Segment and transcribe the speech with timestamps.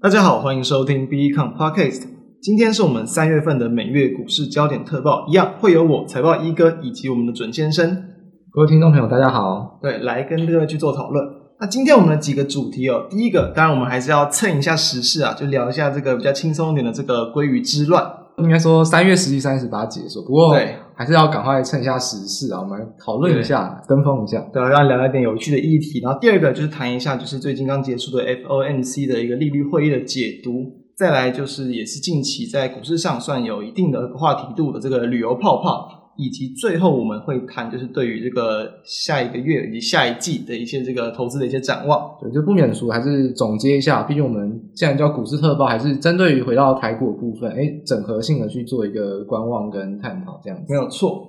[0.00, 2.04] 大家好，欢迎收听 BECON Podcast。
[2.40, 8.04] 今天是我们三月份的每月股市焦点特报，一样会有我财报一哥以及我们的准先生。
[8.52, 9.80] 各位听众朋友，大家好。
[9.82, 11.24] 对，来跟各位去做讨论。
[11.58, 18.08] 那今天我们的几个主题哦，第一个当然我们还是要蹭一下时事啊，就聊一下这个比较轻松一点的这个鲑鱼之乱。
[18.36, 26.00] 应该说三月十七、三十八结束，不过对，还是要赶快趁一下时事啊，我们讨论一下，跟风一下，对，让聊一点有趣的议题。
[26.00, 30.50] 然后第二个就是谈一下，就是最近刚结束的 FOMC 的一个利率会议的解读。
[30.96, 35.97] 再来就是也是近期在股市上算有一定的话题度的这个旅游泡泡。
[36.18, 42.10] 以及最后我们会谈，就是对于这个下一个月以及下一季的一些这个投资的一些展望。
[42.20, 44.02] 对，就不免俗，还是总结一下。
[44.02, 50.66] 毕竟我们既然叫股市特报，还是针对于回到台股的部分，哎，整合性的去做一个观望跟探讨，这样子。
[50.68, 51.28] 没有错。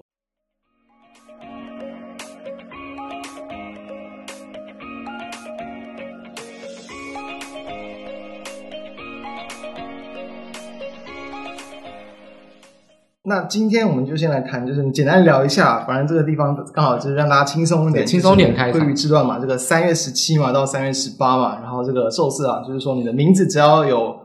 [13.30, 18.74] 那今天我们就先来谈，就是简单聊一下，反正这个地方刚好就是让大家轻松一点，轻松点开。
[18.74, 24.16] 鲑鱼之乱嘛，这个三月十七嘛到三月十八嘛，然后这个寿司啊，就是说你的名字只要有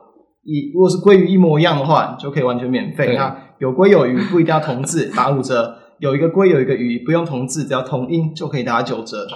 [0.44, 3.14] 一，如果是鲑鱼一模一样的话，你就可以完全免费。
[3.14, 5.55] 那有鲑有鱼不一定要同字， 打五折；
[5.98, 9.27] 有一个鲑有一个鱼不用同字，只要同音就可以打九折。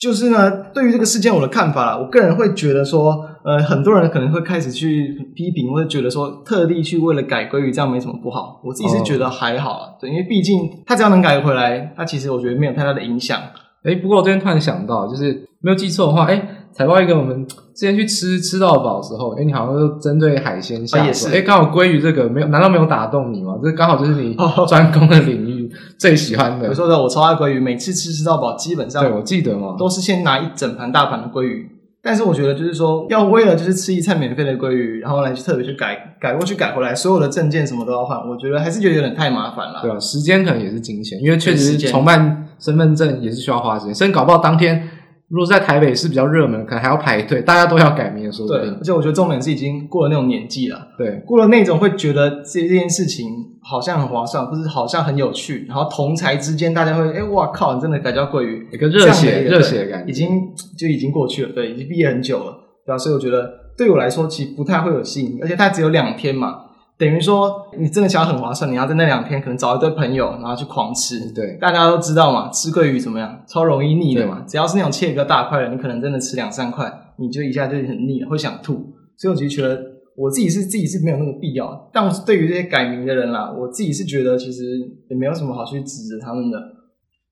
[0.00, 8.58] 就是呢，对于这个事件我的看法啦，我个人会觉得说，呃，很多人可能会开始去批评，或者觉得说，特地去为了改鲑鱼这样没什么不好。
[8.64, 13.38] 我自己是觉得还好啊，对，因为毕竟它只要能改回来，它其实我觉得没有太大的影响。
[13.82, 23.58] 诶，不过我这边突然想到，就是没有记错的话，诶，财报一个，我们之前去吃吃到饱的时候，诶，你好像是针对海鲜下手，诶，刚好鲑鱼这个没有，难道没有打动你吗？
[23.62, 24.34] 这刚好就是你
[24.66, 25.70] 专攻的领域。
[25.98, 31.70] 最喜欢的，我说的，我超爱鲑鱼，每次吃吃到饱，基本上对我记得嘛，都是先拿一整盘大盘的鲑鱼。
[32.04, 39.80] 但是我觉得就是说，要为了就是吃一餐免费的鲑鱼，然后来去特别去改改过去改回来，所有的证件什么都要换，我觉得还是觉得有点太麻烦了。
[39.80, 44.86] 对啊，时间可能也是金钱，因为确实重办身份证也是需要花时间，甚至搞不好当天。
[45.28, 48.48] 如果在台北是比较热门，可能还要排队，大家都要改名的时候。
[48.48, 50.88] 对，而且我觉得重点是已经过了那种年纪了。
[50.98, 53.26] 对，过了那种会觉得这这件事情
[53.62, 62.52] 好像很划算，或是好像很有趣，然后同才之间大家会，哎，哇靠，你真的改叫桂鱼，一个热血热血的感觉，已经就已经过去了，对，已经毕业很久了，
[62.86, 62.98] 对吧？
[62.98, 66.63] 所以我觉得对我来说其实不太会有吸引，而且它只有两天嘛。
[66.96, 71.18] 等于说，你真的想要很划算，你要在那两天可能找一堆朋友，然后去狂吃。
[71.32, 73.42] 对，大家都知道嘛，吃桂鱼怎么样？
[73.48, 74.44] 超容易腻的嘛。
[74.46, 76.88] 只要是那种切一个大块的，你可能真的吃两三块，
[77.18, 78.74] 你就一下就很腻了，会想吐。
[79.18, 79.76] 所以我其实觉得，
[80.16, 81.90] 我自己是自己是没有那个必要。
[81.92, 84.62] 但我是对于这些改名的人啦，我自己是觉得其实
[85.10, 86.56] 也没有什么好去指责他们的。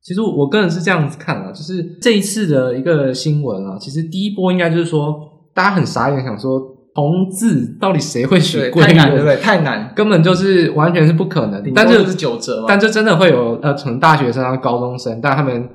[0.02, 5.20] 其实我个人是这样子看啊，就是这一次的一个新闻啊，其实第一波应该就是说，
[5.54, 6.71] 大家很傻眼，想说。
[6.94, 8.80] 同字到底谁会取鲑鱼？
[8.80, 9.36] 太难，对不对？
[9.36, 11.62] 太难，根本就是完全是不可能。
[11.74, 12.64] 但就是九折。
[12.68, 15.68] 但这真的会有呃，从大学生到高中生，但他们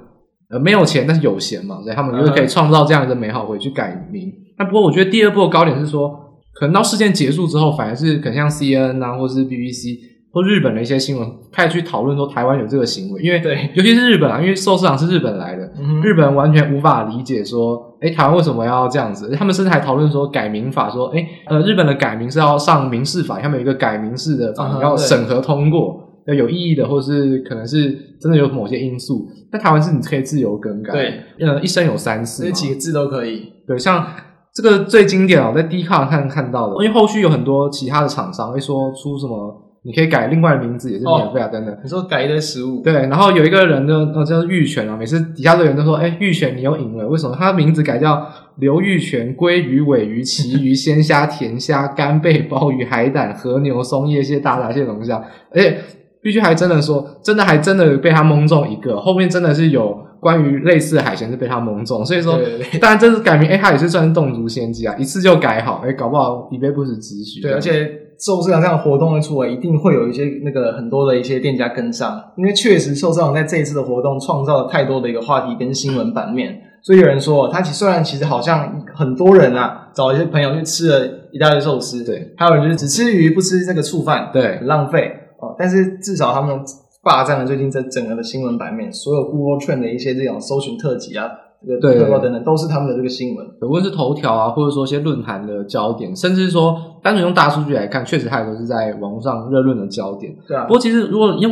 [0.50, 4.32] 呃没有钱，但是有闲嘛，所以他们就是可以创造这样一个美好回去改名。
[4.60, 6.10] 那、嗯、不过我觉得第二波的高点是说，
[6.54, 9.98] 可能到事件结束之后，反而是可能像 CNN 啊，或是 BBC
[10.32, 17.86] 或日本的一些新闻开始去讨论说台湾有这个行为，因为对，尤其是日本啊，因为寿司郎是日本来的，嗯、日本完全无法理解说。
[18.00, 19.32] 诶，台湾为什么要这样子？
[19.36, 29.28] 他们甚至还讨论说改名法，说，诶，呃，日本的改名是要上民事法，他们有一个改名式的法，要审核通过，要有意义的，或是可能是真的有某些因素。
[29.52, 33.52] 但台湾是你可以自由更改，对，呃，一生有三次，这几个字都可以。
[33.66, 34.06] 对，像
[34.54, 39.64] 这个最经典哦，在 Dcard 看看到的，因为后续有很多其他的厂商会说出什么。
[39.84, 41.78] 你可以改另外的名字，也是免费啊，等等。
[41.82, 42.94] 你说改一堆食物，对。
[42.94, 47.36] 然后有一个人呢，呃，叫玉泉啊，每次底下的人都说，哎，玉泉你又赢了，为什么？
[47.40, 48.28] 他的名字改叫
[48.58, 55.24] 刘玉泉，鲑鱼、尾鱼、旗鱼、鲜虾、甜虾、干贝、鲍鱼、海胆、和牛、松叶蟹、大闸蟹、龙虾，
[55.54, 55.78] 而且
[56.22, 62.38] 必须还真的说，真的还真的被他蒙中一个，后面真的是有关于类似的海鲜是被他蒙中，所以说，
[62.82, 67.40] 当然这次改名，哎，他也是算是动足先机啊，一次就改好，哎，搞不好以备不时之需。
[67.40, 68.07] 对，而且。
[68.20, 86.60] 寿司郎这样的活动一出来，一定会有一些那个很多的一些店家跟上，因为确实寿司郎在这一次的活动创造了太多的一个话题跟新闻版面，所以有人说，他其实虽然其实好像很多人啊找一些朋友去吃了一大堆寿司，对，还有人就是只吃鱼不吃这个醋饭，对，很浪费哦，但是至少他们
[87.04, 91.30] 霸占了最近这整个的新闻版面，所有 Google Trend 的一些这种搜寻特辑啊。
[91.68, 100.34] 这个对等等都是他们的这个新闻，无论是头条啊，或者说一些论坛的焦点，甚至是说单纯用大数据来看，确实它也都是在网络上热论的焦点。
[100.48, 100.64] 对啊。
[100.64, 101.52] 不过其实如果用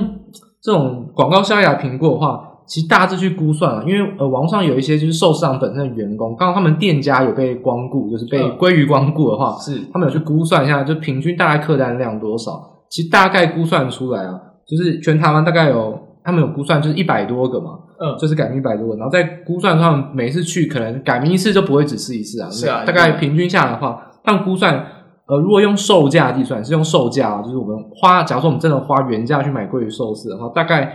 [0.61, 12.59] 这种广告效益来评估的话，其实大致去估算啊，因为呃，网上有一些就是寿司郎本身的员工，刚刚他们店家有被光顾，就是被归于光顾的话，是他们有去估算一下，就平均大概客单量多少？
[12.89, 24.85] 其实大概估算出来啊，就是全台湾大概有他们有估算，就是一百多个嘛，嗯，就是改名一百多个，然后再估算他们每次去可能改名一次就不会只吃一次啊，是啊，大概平均下来的话，他们估算。
[25.27, 30.87] 呃，如果用售价计算，是用售价，啊就是我们花，假如说我们真的花原价去买鲑鱼寿司的话，大概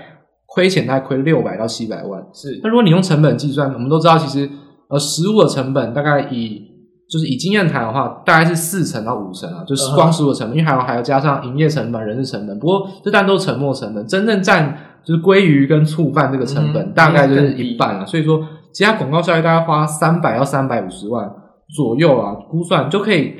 [0.47, 2.25] 亏钱大概亏六百到七百万。
[2.33, 2.61] 是。
[2.63, 4.49] 那如果你用成本计算，我们都知道，其实
[4.89, 6.63] 呃，食物的成本大概以
[7.11, 12.57] 就是以经验谈的话，大概是四成到五成啊，就是光食物的成本，因为还要还要加上营业成本、人事成本。
[12.61, 18.05] 不过这当然都是沉没成本，真正占就是鲑鱼跟醋饭这个成本、嗯、大概就是一半啊。
[18.05, 18.41] 所以说，
[18.73, 21.31] 其他广告效益大概花三百到三百五十万
[21.77, 23.35] 左右啊，估算就可以。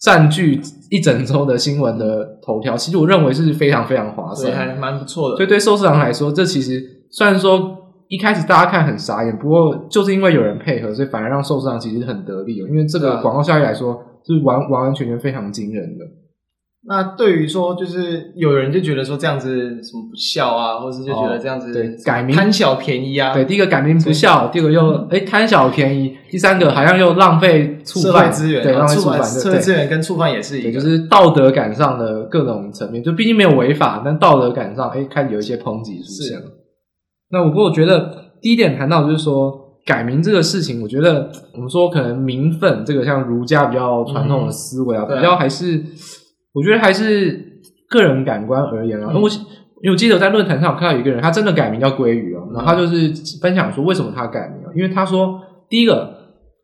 [0.00, 0.60] 占据
[0.92, 5.36] 一整周的新闻的头条，其实我认为是非常非常划算，还蛮不错的。
[5.36, 6.80] 所以对寿司郎来说，这其实
[7.10, 7.76] 虽然说
[8.06, 12.68] 一开始大家看很傻眼，不过就是因为有人配合，所以反而让寿司郎其实很得利哦。
[12.70, 16.04] 因为这个广告效益来说，是完完完全全非常惊人的。
[16.86, 19.50] 那对于说，就是有人就觉得说这样子
[19.82, 36.46] 什么不孝啊，或者是就觉得这样子对改名贪小便宜啊，对，第一个改名不孝，第二个又哎贪小便宜，第三个好像又浪费触犯资源，对，浪费触犯，社会资源跟触犯也是一个，就是道德感上的各种层面，就毕竟没有违法，但道德感上哎开始有一些抨击出现了。
[37.30, 39.52] 那不过我觉得第一点谈到就是说
[39.84, 45.82] 改名这个事情，我觉得我们说可能名分这个像儒家比较传统的思维啊，嗯、比较还是。
[46.52, 49.28] 我觉得还是个人感官而言啊，因为我
[49.80, 54.72] 因为我记得在论坛上有看到一个人，他真的改名叫鲑鱼哦，然后他就是分享说为什么他改名啊？
[54.74, 56.12] 因为他说第一个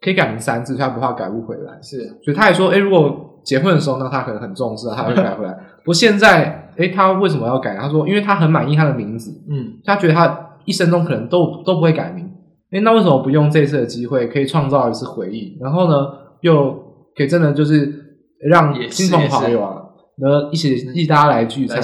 [0.00, 5.52] 可以改名三次，他不怕改不回来，是，所以他也说，诶如果结婚的时候，那他可能很重视，他会改回来。
[5.52, 7.76] 不过现在，诶他为什么要改？
[7.76, 12.28] 他说，因为他很满意他的名字，嗯，他觉得他一生中可能都都不会改名，
[12.72, 15.56] 诶那为什么不用这次的机会，可以创造一次回忆？
[15.60, 16.08] 然后呢，
[16.40, 16.72] 又
[17.16, 18.02] 可以真的就是。
[18.48, 19.76] 让亲朋好友啊，
[20.18, 21.78] 然后一起一家来聚餐，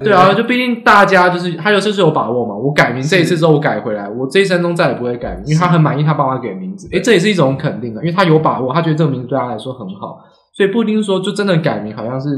[0.00, 2.54] 对啊，就毕竟大家就是他有就是有把握嘛。
[2.54, 6.88] 我改名这一次之后，我改回来，我这一生中再也不会改名，因为他很满意他爸妈给的名字。
[6.92, 10.18] 诶，这也是一种肯定的，因为他有把握，他觉得这个名字对他来说很好，
[10.56, 12.28] 所以不一定说就真的改名，好像是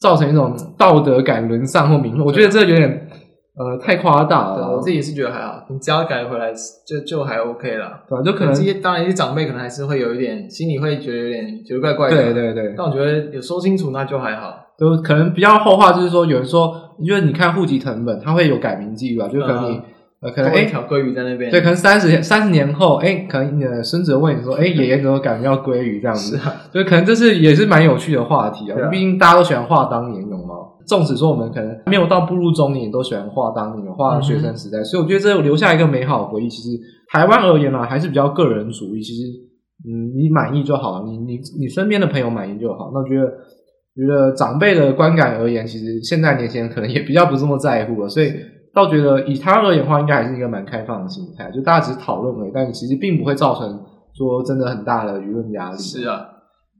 [0.00, 2.24] 造成一种道德感沦丧或名。
[2.24, 3.08] 我觉得这有点。
[3.56, 4.72] 呃，太夸大了。
[4.72, 6.52] 我自己是觉得还好，你只要改回来
[6.86, 8.00] 就就还 OK 了。
[8.08, 12.16] 对，就可能这些当然一些长辈可能还是会有一点心里会觉得有点觉得怪怪的。
[12.16, 12.74] 对对对。
[12.76, 14.66] 但我觉得有说清楚那就还好。
[14.78, 19.82] 就可能比较后话，就是说有人说，因为你看户籍成本，它会有改名记录啊，就可能你、嗯、
[20.22, 21.50] 呃可能哎，一条鲑鱼在那边。
[21.50, 26.36] 对，可能三十三十年后，哎，可能你的孙子问你说，哎，爷爷怎么改名叫鲑鱼这样子？
[26.36, 26.54] 是啊。
[26.72, 30.54] 就可能这是也是蛮有趣的话题啊，毕竟大家都喜欢画当年勇嘛。
[30.86, 36.48] 纵使说我们可能没有到步入中年，都喜欢画当年，画学生时代，嗯、所以我觉得这留下一个美好的回忆。
[36.48, 36.68] 其实
[37.12, 39.00] 台湾而言呢，还是比较个人主义。
[39.00, 39.22] 其实，
[39.86, 42.90] 嗯，你满意就好，你你你身边的朋友满意就好。
[42.92, 43.26] 那我觉得，
[43.94, 48.08] 觉得长辈的观感而言，其实现在年轻人可能也比较不这么在乎了。
[48.08, 48.32] 所以，
[48.74, 53.80] 倒觉得以他而言的话，应该还是一个蛮开放的心态，就大家只是讨论而已，但你其实并不会造成
[54.14, 55.78] 说真的很大的舆论压力。
[55.78, 56.26] 是啊。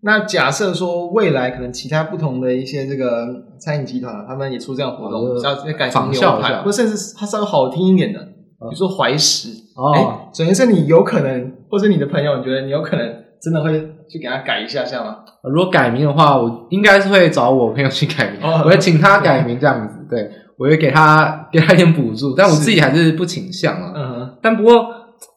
[0.02, 3.26] 那假设说未来可能其他不同的一些这个
[3.60, 13.72] 餐饮集团，他们也出这样活动，要改成牛排，或甚至它稍微好听一点的，比如说怀石哦，哎，总之是你有可能，或是你的朋友，你觉得你有可能真的会
[14.08, 15.18] 去给他改一下，这样吗？
[15.44, 20.30] 如果改名的话，我应该是会找我朋友去改名，我会请他改名这样子，对，
[20.60, 23.92] 我会给他给他一点补助，但我自己还是不倾向啊。
[23.96, 24.86] 嗯，但不过。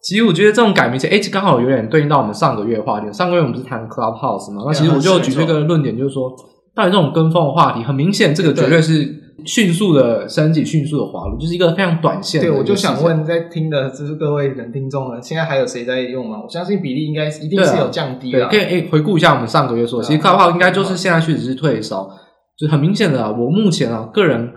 [0.01, 3.11] 其实我觉得这种改名，其实诶，刚好有点对应到我们上个月的话题。
[3.11, 4.63] 上个月我们不是谈 Clubhouse 嘛？
[4.65, 6.29] 那其实我就举这个论点，就是说，
[6.73, 9.13] 到底这种跟风的话题，很明显，这个绝对是
[9.45, 12.47] 迅速的升级、迅速的滑落，就是一个非常短线的。
[12.47, 16.37] 对，我就想问，在听的就是各位人听众呢，现在还有谁在用吗？
[16.43, 18.47] 我相信比例应该一定是有降低的。
[18.47, 22.09] 可以诶，回顾一下我们上个月说，其实 Clubhouse 应该就是现在确实是退烧，
[22.57, 23.31] 就很明显的啊。
[23.31, 24.51] 我目前啊，个人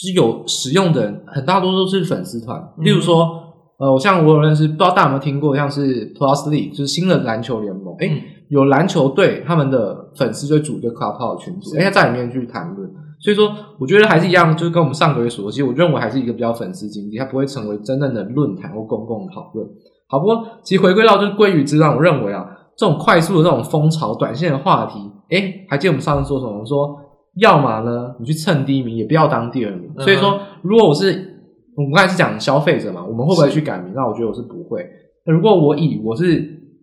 [0.00, 3.38] 就是有使用的人，很大多都是粉丝团，例如说。
[3.80, 7.96] 呃，我像我有认识，不知道大家有没有听过，像是 Plus League，就是新的篮球联盟。
[8.00, 12.86] 诶、嗯、有篮球队，他们的粉丝就会组一个 Clubhouse 群组，诶在里面去谈论。
[13.20, 19.66] 所以说，我觉得还是一样，就是跟我们上个月说的，其实我认为还是一个比较粉丝经济，它不会成为真正的论坛或公共讨论。
[20.10, 22.44] 好，不过其实回归到就是鲑鱼之乱，我认为啊，
[22.76, 24.98] 这种快速的这种风潮、短线的话题，
[25.30, 26.52] 诶还记得我们上次说什么？
[26.52, 26.94] 我们说，
[27.36, 29.90] 要么呢，你去蹭第一名，也不要当第二名。
[29.96, 31.28] 嗯、所以说，如果我是。
[31.76, 33.94] 我们刚才是讲消费者嘛，我们会不会去改名？
[33.94, 34.84] 那我觉得我是不会。
[35.24, 36.24] 那如果我以我是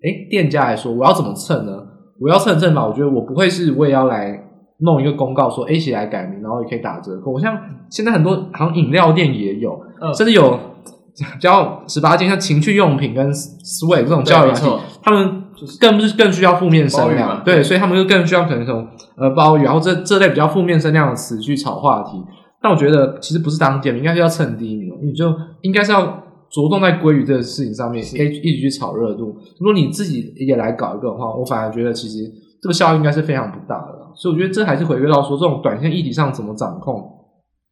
[0.02, 1.86] 诶店家来说，我要怎么蹭呢？
[2.20, 4.44] 我要蹭蹭嘛，我觉得我不会是我也要来
[4.80, 7.32] 弄一个公告说，诶一起来改名，然后也可以打折扣。
[7.32, 7.56] 我像
[7.92, 9.80] 现在很多好像饮料店也有，
[10.16, 10.58] 甚至有
[11.16, 14.72] 比较十八禁，像情趣用品跟 Swag 这种交友软体，
[15.04, 15.44] 他们
[15.80, 18.88] 更不是更需要负面声量，对，所以他们就更需要可能这种
[19.18, 22.12] 呃鲍鱼，然后这这类比较负面声量的词去炒话题。
[22.62, 26.06] 但我觉得其实不是当第二名，应该是要蹭第一名，你就应该是要
[26.50, 29.36] 着重在鲑鱼这个事情上面，可以一直去炒热度。
[29.60, 32.20] 如果你自己也来搞一个的话，我反而觉得其实
[32.62, 33.94] 这个效应应该是非常不大的。
[34.16, 37.04] 所以我觉得这还是回归到说这种短线议题上怎么掌控。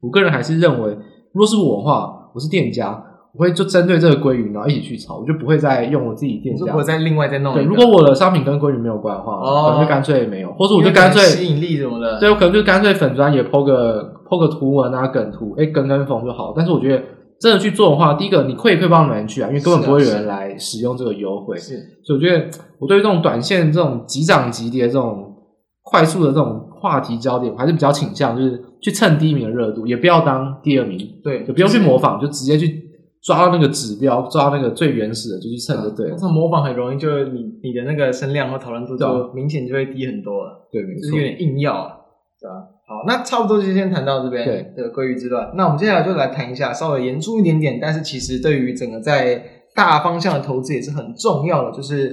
[0.01, 0.91] 我个人还是认为，
[1.33, 3.03] 如果是我的话，我是店家。
[3.37, 7.53] 我会就针对这个鲑鱼，然后一起去炒，我就不会再用我自己店家，我再另外再弄。
[7.53, 16.53] 对，如果我的商品跟鲑鱼没有关的话，哦、可能就干脆没有，或者我就干脆吸引力什么的，对，我可能就干脆粉砖也 po 个 po 个图文啊，梗图，哎，跟跟风就好。
[16.55, 17.03] 但是我觉得
[17.41, 21.57] 真的去做的话，第一个你会也可以帮你们去啊，因为根本不会有人来使用这个优惠。
[21.57, 21.75] 是，
[22.05, 22.45] 所以我觉得
[22.79, 25.35] 我对于这种短线、这种急涨急跌、这种
[25.83, 32.84] 快速的这种话题焦点，我还是比较倾向就是去蹭第一名的热度，也不要当第二名，对，就不用去模仿，就直接去。
[33.25, 36.15] 抓到那个指标，抓到那个最原始的，就去蹭就对了。
[36.15, 40.67] 这、啊、模仿很容易，就是你你的那个声量和讨论度就明显就会低很多了。
[40.72, 41.98] 对，没错，就是有点硬要啊，
[42.39, 42.53] 对吧？
[42.88, 44.46] 好，那差不多就先谈到这边。
[44.46, 45.51] 对，这个鲑鱼之乱。
[45.55, 52.10] 那我们接下来就来谈一下稍微严肃一点点，但是其实对于整个在大方向的投资也是很重要的，就是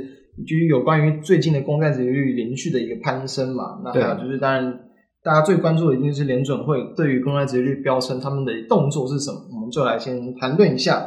[0.46, 3.82] 就是有关于最近的公债殖利率连续的一个攀升嘛。
[3.84, 4.80] 那还有就是当然。
[5.24, 9.38] 大家最关注的一定是联准会对于公债殖利率飙升，他们的动作是什么？
[9.54, 11.00] 我们就来先谈论一下。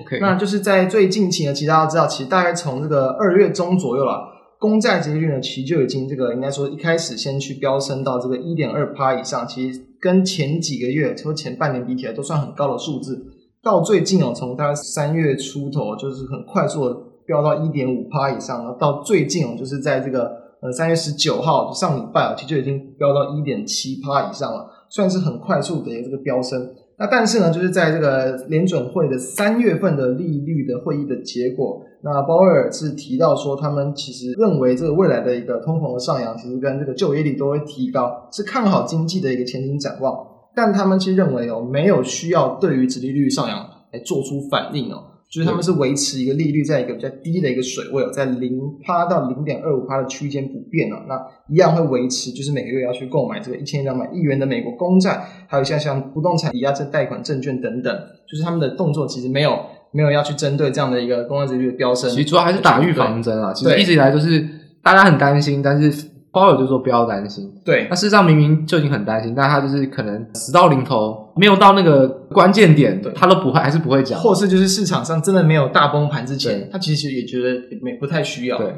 [0.00, 4.26] OK，那就是在最近期呢，其实大家知道，其实大概从这个二月中左右啦，
[4.58, 13.22] 公债殖利率呢，其实就已经这个应该说一开始先去飙升到这个一点二趴以上，其实跟前几个月，从前半年比起来都算很高的数字。
[13.62, 16.96] 到最近哦，从大概三月出头，就是很快速的
[17.26, 20.39] 飙到一点五趴以上，然后到最近哦，就是在这个。
[20.62, 26.74] 呃，三月十九号上礼拜啊，其实就已经飙到一点七趴以上了，算是很快速的一个这个飙升。
[26.98, 40.14] 那但是呢，就是在这个联准会的三月份的利率的会议的结果，那鲍威尔是提到说，他们其实认为这个未来的一个通膨的上扬，其实跟这个就业率都会提高，是看好经济的一个前景展望。
[40.54, 45.04] 但他们其实认为哦，没有需要对于殖利率上扬来做出反应哦。
[45.30, 51.14] 就是他们是维持一个利率在一个比较低的一个水位，在零趴到零点二五趴的区间不变哦，那
[51.48, 57.96] 一样会维持，就是每个月要去购买这个一千两百亿元的美国公债，还有像像不动产抵押这贷款证券等等，
[58.28, 59.56] 就是他们的动作其实没有
[59.92, 63.54] 没有要去针对这样的一个公债殖利率的飙升，其实主要还是打预防针啊。
[63.54, 64.44] 其实一直以来都是
[64.82, 66.09] 大家很担心，但是。
[66.32, 73.12] 鲍尔就说不要担心，对，那事实上明明就已经很担心，但他就是可能死到临头，没有到那个关键点，对。
[73.12, 78.72] 他都不会，还是不会讲，或是就是市场上真的没有大崩盘之前，他其实也觉得没不太需要，对，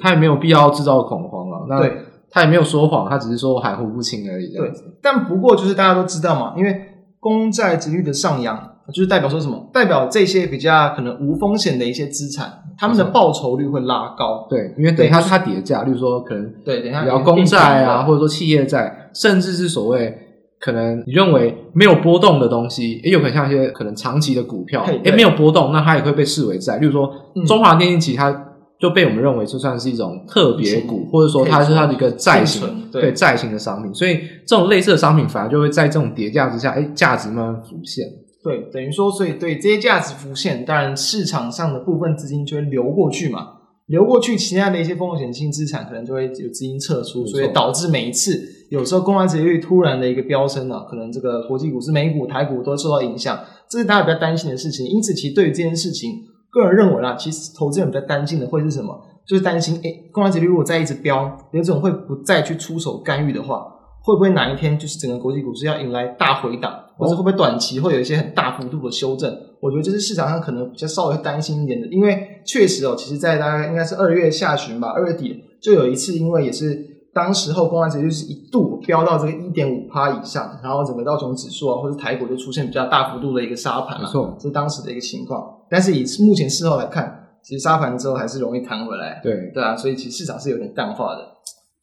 [0.00, 1.90] 他也没有必要制造恐慌了，那
[2.30, 4.72] 他也没有说谎，他只是说含糊不清而已，对，
[5.02, 6.80] 但不过就是大家都知道嘛，因为
[7.18, 8.76] 公债殖率的上扬。
[8.92, 9.70] 就是代表说什么？
[9.72, 14.46] 代表这些比较可能无风险的一些资产，他们的报酬率会拉高。
[14.48, 20.16] 对，因为等一下它叠价，例如说可能对，等一下聊公债啊，或者说企业债，甚至是所谓
[20.58, 26.78] 可能你认为没有波动的东西，也有可能像一些可能长期的股票，也没有波动，那它也会被视为债。
[26.78, 27.10] 例如说
[27.46, 28.46] 中华电信其它
[28.78, 33.92] 就被我们认为就算是一种特别股，或者说它是它的一个债型，对债型的商品。
[33.94, 38.06] 所以这种类似的商品反而就会在这种叠价之下，哎，价值慢慢浮现。
[38.42, 43.48] 对，等于说，所以对这些价值浮现，当然市场上的部分资金就会流过去嘛，
[43.86, 54.86] 流过去，其他的一些风险性资产可能就会有资金撤出，所以导致每一次有时候公债殖利率突然的一个飙升呢，可能这个国际股市、美股、台股都受到影响，这是大家比较担心的事情。
[54.86, 56.10] 因此，其实对于这件事情，
[56.50, 58.98] 个人认为啦，其实投资人比较担心的会是什么？
[59.26, 63.64] 就是担心，哎，公债殖利率如果再一直飙，联总会不再去出手干预的话，
[64.02, 66.72] 会不会哪一天就是整个国际股市要迎来大回档？
[67.00, 69.34] 或者会不会短期会有一些很大幅度的修正？
[69.60, 76.78] 我觉得这是市场上可能比较稍微担心一点的，因为确实哦，其实，在大概应该是二月下旬吧，二月底就有一次，因为也是
[77.12, 85.42] 当时候公债殖利率是一度飙到这个一点五趴以上，然后整个道琼指数啊，或者台股就出现比较大幅度的一个杀盘，没错，这是当时的一个情况。
[85.68, 91.20] 但是以目前事后来看，其实杀盘之后还是容易弹回来，对对啊，所以其实市场是有点淡化的。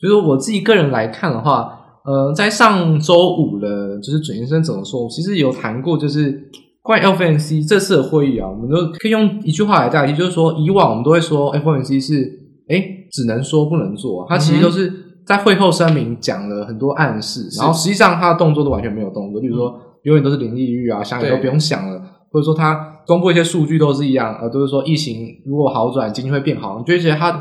[0.01, 1.83] 就是我自己个人来看的话。
[2.07, 5.09] 呃，在上周五的，就是准先生怎么说？
[5.09, 6.49] 其实有谈过，就是
[6.81, 27.37] 关于 FOMC 这次的会议啊，我们都可以用一句话来代替，就是说，以往我们都会说 FOMC 是，哎只能说不能做，它其实都是在会后声明讲了很多暗示，嗯、然后实际上它的动作都完全没有动作，例如说永远都是零利率啊，想也都不用想了，或者说它公布一些数据都是一样，呃，都是说疫情如果好转，经济会变好，你就会觉得它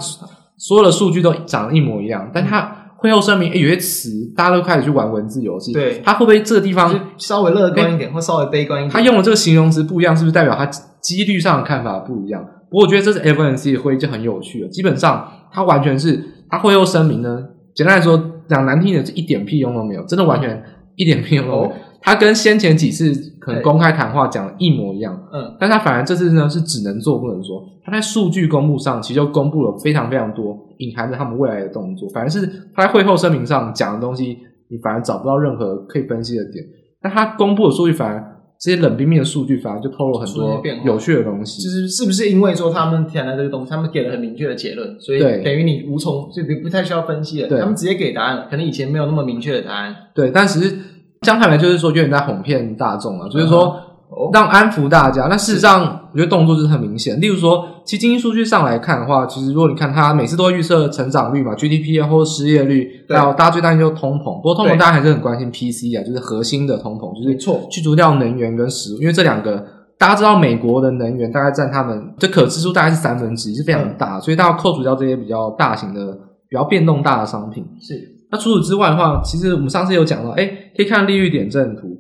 [0.59, 2.76] 所有的数据都长得一模一样，但它。
[3.07, 8.91] 会后声明，诶有些词大家都开始去玩文字游戏，对，他会不会这个地方稍微乐观一点，或稍微悲观一点？
[8.91, 10.67] 他用的这个形容词不一样，是不是代表他
[11.01, 12.45] 几率上的看法不一样？
[12.69, 14.69] 不过我觉得这是 FOMC 的会议就很有趣了。
[14.69, 16.21] 基本上，他完全是
[16.51, 17.39] 他会后声明呢，
[17.75, 20.63] 简单来说讲难听点是一点屁用都没有，真的完全
[20.97, 21.65] 一点屁用都没有。
[21.65, 21.73] 哦
[22.07, 27.61] 他跟先前几次可能公开谈话讲的一模一样，嗯，但他反而这次呢是只能做不能说。
[27.85, 36.65] 他在数据公布上其实就公布了非常非常多隐含着他们未来的动作，反而是他在会后声明上讲的东西，你反而找不到任何可以分析的点。
[37.03, 38.25] 但他公布的数据反而
[38.61, 41.61] 这些冷冰冰的数据反而就透露很多有趣的东西。
[41.61, 47.49] 就是是不是因为说他们填了这个东西，他们给了很明确的结论，所以等于你无从就不不太需要分析了。
[47.49, 49.93] 对，他们直接给答案了，可能以前没有那么明确的答案。
[50.15, 50.79] 对，但只是。
[51.27, 53.77] 相反来就是说，有点在哄骗大众啊，就是说
[54.33, 55.27] 让安抚大家。
[55.29, 57.21] 那事实上，我觉得动作就是很明显。
[57.21, 64.37] 例如说，其实经济数据上来看的话，其实如果你看它每次都会预测成长率嘛，GDP 啊，或者失业率，还有大家最担心就是通膨。
[64.37, 69.67] 不过通膨大家还是很关心 PC 啊，就是核心的通膨，就是错去除掉能源跟食物，因为这两个
[69.99, 76.13] 大家知道，美国的能源大概占他们这可支出大概是三分之一，是非常大，所以大家扣除掉这些比较大型的、
[76.49, 78.16] 比较变动大的商品是。
[78.31, 81.97] 那除此之外的话，其实我们上次有讲到，哎，可以看利率点阵图。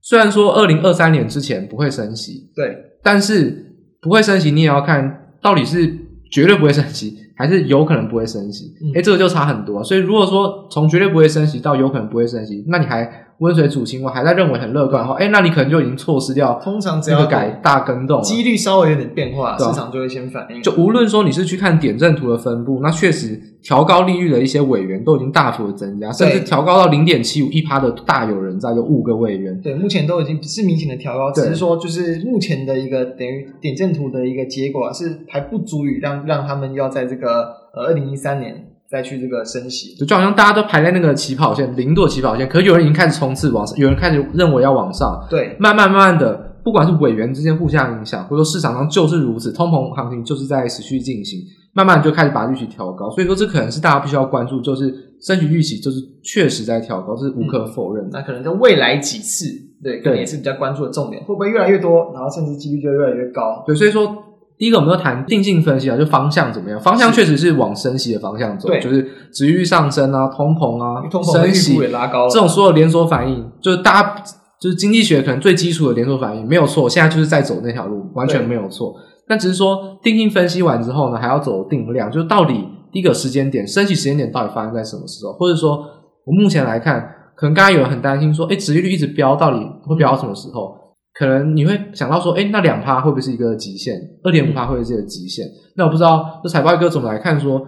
[0.00, 5.86] 虽然说二零二三年之前不会升息，对，但是不会升息，你也要看到底是
[6.30, 8.72] 绝对不会升息，还是有可能不会升息。
[8.94, 9.84] 诶，这个就差很多。
[9.84, 16.60] 所以如果说从绝对不会升息到有可能不会升息，那你还温水煮青蛙，还在认为很乐观的话，诶，那你可能就已经错失掉。
[16.62, 20.62] 通常只要改大更动，几率稍微有点变化，市场就会先反应。
[20.62, 23.40] 就无论说你是去看点阵图的分布，那确实。
[23.60, 29.60] 调高利率的一些委员都已经大幅的增加，甚至调高到零点七五一趴的大有人在，有五个委员。
[29.60, 46.46] 对，目前都已经不是明显的调高，只是说就是目前的一个等于点阵图的一个结果是还不足以让让他们要在这个呃二零一三年再去这个升息，就就好像大家都排在那个起跑线零度的起跑线，可是有人已经开始冲刺往上，有人开始认为要往上，对，慢慢慢慢的。
[46.64, 51.40] 不管是委员之间互相影响，或者说市场上就是如此，通膨行情就是在持续进行，
[51.72, 53.08] 慢慢就开始把预期调高。
[53.08, 54.92] 所以说，这可能是大家必须要关注，就是
[55.22, 58.10] 升息预期就是确实在调高，这是无可否认的。
[58.10, 59.46] 嗯，那可能在未来几次，
[59.82, 63.62] 对，可能也是比较关注的重点，会不会越来越多，然后甚至几率就越来越高。
[63.66, 64.14] 对，所以说
[64.58, 66.80] 第一个我们要谈定性分析啊，就方向怎么样？
[66.80, 74.22] 方向确实是往升息的方向走，就是殖利率上升啊，通膨啊，通膨升息也拉高了，这种所有连锁反应，就是大家。
[74.60, 78.92] 就是经济学可能最基础的连锁反应没有错，现在就是在走那条路，完全没有错。
[79.28, 85.32] 但只是说定性分析完之后呢，还要走定量，就是到底第一个时间点，升息时间点到底发生在什么时候？
[85.34, 85.76] 或者说，
[86.24, 90.74] 我目前来看，可能刚才有人很担心说，诶，殖利率一直飙，到底会飙到什么时候？
[90.74, 90.87] 嗯、
[91.18, 93.98] 可能你会想到说，哎，那两趴会不会是一个极限？
[94.22, 95.46] 二点五趴会不会是一个极限？
[95.74, 97.66] 那我不知道，这财报哥怎么来看说，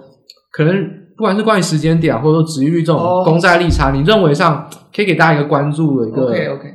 [0.52, 1.00] 可能。
[1.16, 6.30] 不管是关于时间点啊，或者说殖利率这种公债利差，oh, 你认为上可以给大家一个关注的一个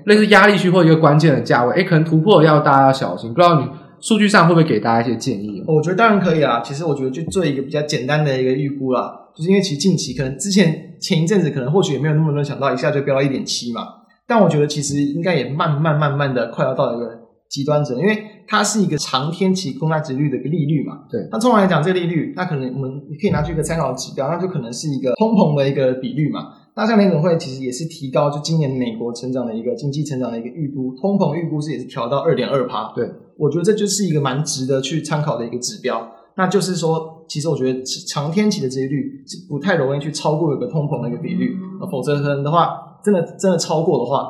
[0.06, 3.34] 类似压力区或一个关键的价位，哎，可能突破要大家要小心。
[3.34, 3.68] 不知道你
[4.00, 5.64] 数据上会不会给大家一些建议？
[5.66, 6.62] 我觉得当然可以啊。
[6.64, 13.82] 其实我觉得就做一个比较简单的一个预估啦，就是因为其实近期可能之前前一阵子可能或许也没有那么多人想到一下就飙到一点七嘛，
[14.28, 18.32] 但我觉得其实应该也慢慢慢慢的快要到一个极端值，因为。
[18.48, 21.00] 它是一个长天期公债值率的一个利率嘛？
[21.10, 21.20] 对。
[21.32, 26.50] 那通常来讲，这个利率，那可能我们可以拿去一个参考指标，那就可能是一个通膨的一个比率嘛。
[26.76, 32.94] 那像联准会其实也是提高，就今年美国成长的一个经济成长的一个预估，通膨预估是也是调到二点二趴。
[32.96, 33.10] 对。
[33.36, 36.08] 我觉得这就是一个蛮值得去参考的一个指标。
[36.38, 41.58] 那就是说，其实我觉得长天期的殖利率是不太容易去超过一个通膨的一个比率，
[41.90, 44.26] 否则可能的话，真的真的超过的话，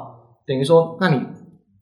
[0.46, 1.22] 等于说，那你。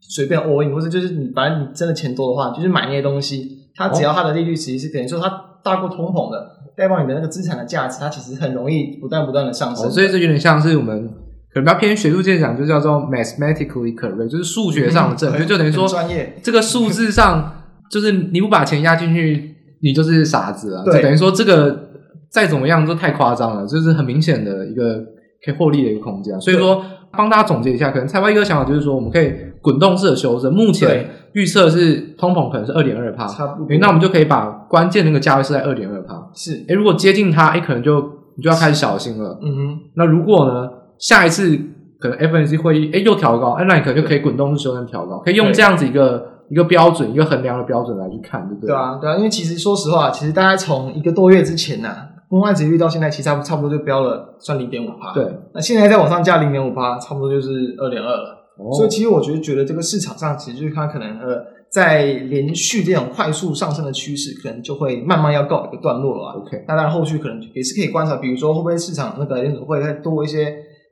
[0.06, 5.32] 随便 all in，或者就是你，反正你真的钱多的话，就是买那些东西，它只要它的利率其实是等于说它
[5.64, 9.90] 大过通膨的，代表你的那个资产的价值，它其实很容易不断不断的上升。
[9.90, 11.08] 所以这有点像是我们
[11.54, 20.84] 可能比较偏学术界讲，就叫做 mathematically correct，就是数学上的正确，就等于说专业这个数字上，就是你不把钱压进去，你就是傻子啊。
[20.84, 21.92] 对，就等于说这个
[22.30, 25.02] 再怎么样都太夸张了，就是很明显的一个
[25.46, 26.40] 可以获利的一个空间。
[26.42, 26.84] 所以说。
[27.16, 30.52] 帮大家总结一下，可能财报一个想法就是说，我们可以滚动式的修正。
[30.52, 33.78] 目前预测是通膨可能是二点二帕，差不多。
[33.78, 36.28] 那我们就可以把关键那个价位设在二点二帕。
[36.34, 38.02] 是，诶如果接近它，诶可能就
[38.36, 39.38] 你就要开始小心了。
[39.44, 39.80] 嗯哼。
[39.94, 41.56] 那如果呢，下一次
[42.00, 48.70] 可能 FOMC 会议，诶又调高，诶那你可能就可以滚动式修正调高，可以用这样子一个一个标准，一个衡量的标准来去看，对不对？
[48.70, 52.10] 对啊，对啊，因为其实说实话，其实大概从一个多月之前呢、啊。
[52.40, 55.14] 公债殖利率到现在其实差不差不多就飙了，算零点五趴。
[55.14, 58.48] 对，那现在再往上加零点五趴，差不多就是二点二了。
[58.58, 58.74] 哦。
[58.74, 66.40] 所以其实我觉得觉得这个市场上其实就是它可能呃，在连续这种快速上升的趋势，可能就会慢慢要告一个段落了。
[66.40, 70.46] OK，那当然后续可能也是可以观察，比如说会不会市场那个联储会再多一些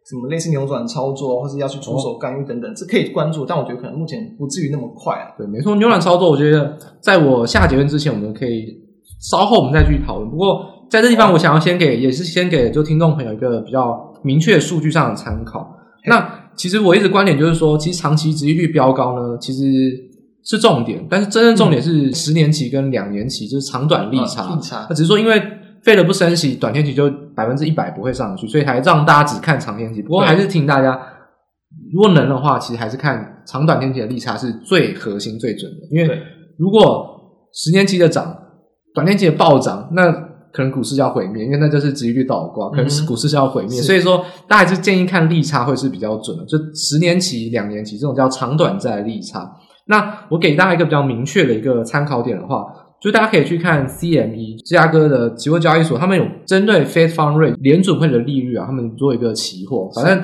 [0.10, 3.45] 什么类似扭转操作，或是要去出手干预等等，这、哦、可以关注。
[3.45, 5.34] 但我觉得可能目前不至于那么快啊。
[5.38, 8.77] 对，没错，扭转操作，我觉得在我下结论之前，我们可以
[9.19, 10.30] 稍后我们再继续讨论。
[10.30, 15.73] 不过在这地方，我想要先给，也是先给就听众朋友一个比较明确的数据上的参考。
[16.06, 19.63] 那其实我一直观点就是说，其实长期殖利率飙高呢，其实
[20.43, 24.54] 是重点，但是真正重点是十年期跟两年期，就是长短利差。
[24.54, 24.86] 利差。
[24.89, 25.41] 那只是说，因为
[25.82, 30.01] 费了不升息，短天期就百分之一百不会上去，所以还让大家只看长天期。
[30.01, 30.99] 不过还是听大家，
[31.93, 35.77] 如果能的话，其实还是看长短天期的利差是最核心、最准的。
[35.89, 36.21] 因为
[36.58, 38.38] 如果十年期的涨，
[38.93, 43.79] 短天期的暴涨，那可能股市就要毁灭，因为那就是殖利率倒挂，可能是股市就要毁灭。
[43.79, 49.51] 嗯、所以说，大家还是建议看利差会是比较准的，就十年期、两年期这种叫长短债利差。
[49.87, 52.65] 那我给大家一个比较明确的一个参考点的话，
[53.01, 60.23] 就大家可以去看 CME 芝加哥的期货交易所，他们有针对 Fed Fund Rate 联准会的利率啊，他们做一个期货，反正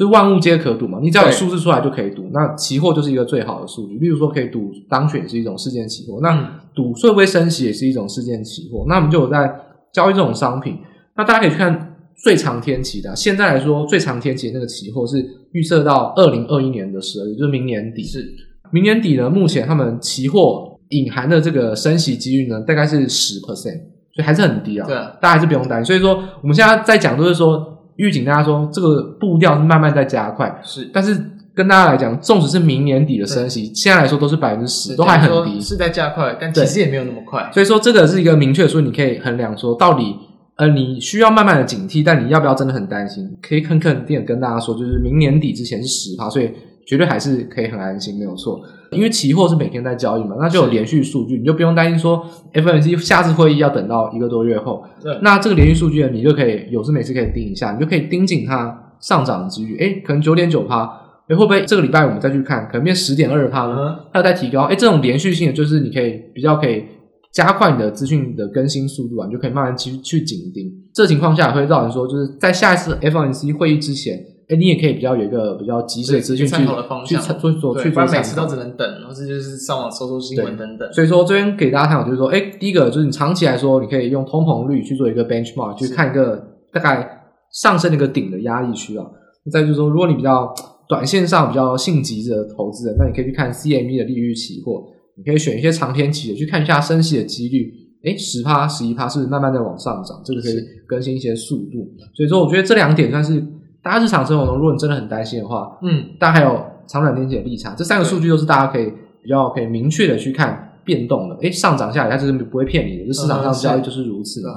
[0.00, 2.26] 就万物皆可赌嘛，你只要有数字出来就可以赌。
[2.32, 8.86] 那期货就是一个最好的数据，例如说可以赌当选是一种事件期货，那赌会不会升息也是一种事件期货。
[8.88, 9.54] 那我们就有在
[9.92, 10.78] 交易这种商品，
[11.18, 18.02] 那大家可以去看最长天期的，现在来说最长天期的那个期货是预测到二零二一年的十二月，就是明年底。
[18.02, 18.26] 是
[18.72, 23.80] 明年底呢，目前他们期货隐含的这个升息几率呢，大概是十 percent，
[24.14, 24.86] 所以还是很低啊。
[24.86, 25.84] 对，大家还是不用担心。
[25.84, 30.60] 所以说，我们现在在讲都是说预警大家说，这个步调是慢慢在加快。
[30.64, 31.16] 是，但是
[31.54, 37.50] 跟大家来讲，纵使是明年底的升息，现在来说都是百分之十，都还很低，是在加快，但其实也没有那么快。
[37.52, 40.16] 所以说，这个是一个明确的说，你可以衡量说，到底
[40.56, 43.30] 呃，你需要慢慢的警惕，但你要不要真的很担心？
[43.42, 46.50] 可以很肯定的跟大家说，就是明年底之前是十趴，所以。
[46.86, 48.60] 绝对还是可以很安心，没有错，
[48.92, 54.84] 因为期货是每天在交易嘛，那就有连续数据，你就不用担心说 FOMC 下次会议要等到一个多月后。
[55.00, 59.78] 对，那这个连续数据呢，你就可以有事没事可以盯一下，你就可以盯紧它上涨的几率。
[59.78, 60.82] 哎，可能九点九趴，
[61.28, 64.08] 哎，会不会这个礼拜我们再去看，可能变十点二趴了？
[64.12, 64.62] 它有在提高。
[64.62, 66.84] 哎，这种连续性的，就是你可以比较可以
[67.32, 70.68] 加快你的资讯的更新速度啊，你就可以慢慢去去紧盯。
[70.92, 74.18] 这情况下会造成说，就是在下一次 FOMC 会议之前。
[74.50, 78.12] 哎，你也可以比较有一个比较及时的资讯去参考的方向，去做做去做参考。
[78.12, 80.92] 每次都只能等，或者就是上网搜搜新闻等等。
[80.92, 86.36] 所以说这边给大家参考就是说，哎，第一个就是你长期来说，你可以用通膨率去做一个 benchmark，去看一个
[86.72, 87.08] 大概
[87.52, 89.06] 上升的一个顶的压力区啊。
[89.52, 90.52] 再就是说，如果你比较
[90.88, 94.82] 短线上比较性急的投资人，那你可以去看 CME 的利率期货，
[95.16, 97.72] 你可以选一些长天期的去看一下升息的几率。
[98.02, 100.20] 哎，十趴、十一趴是慢慢的往上涨？
[100.24, 100.54] 这个可以
[100.88, 101.86] 更新一些速度。
[102.16, 103.40] 所以说，我觉得这两点算是。
[103.82, 111.38] 大家日常生活中，如果你真的很担心的话，嗯，大家还有长短天期的利差，这三个数据都是大家可以比较可以明确的去看变动的。
[111.42, 114.48] 哎，上涨下来，它就是不会骗你的，这市场上交易就是如此的，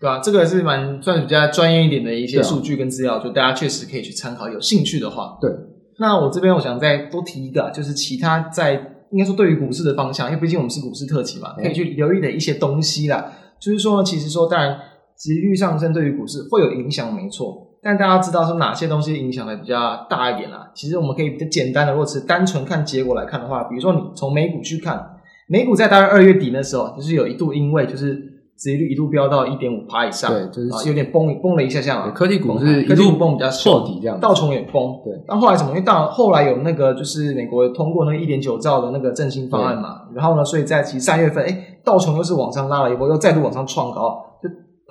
[0.00, 0.20] 对吧？
[0.20, 5.38] 这个是蛮算比较专业一点的一些数据跟资料，就大家确实可以去参考，有兴趣的话。
[5.40, 5.50] 对，
[5.98, 8.74] 那我这边我想再多提一个，就是其他在
[9.10, 13.32] 应该说对于股市的方向，因为毕竟我们是股市特辑嘛，可以去留意的一些东西啦。
[13.58, 14.78] 就是说，其实说当然，
[15.16, 17.65] 殖利率上升对于股市会有影响，没错。
[17.86, 20.68] 但大家知道说哪些东西影响的比较大一点啦？
[20.74, 25.00] 其实我们可以比较简单的，如果是单纯看结果来看的话，比如说你从美股去看，
[25.46, 28.16] 美股在大概二月底那时候，就是有一度因为就是
[28.58, 32.10] 殖利率一度飙到一点五趴以上，对，就是、啊、有点崩崩了一下下嘛。
[32.10, 35.00] 科技股是一科技股崩比较彻底这样，道琼也崩。
[35.04, 35.70] 对，但后来怎么？
[35.70, 44.25] 因为到后来有那个就是美国通过那个一点九兆的那个振兴方案嘛，然后呢，所以在其实三月份，哎，道琼又是往上拉了一波，又再度往上创高。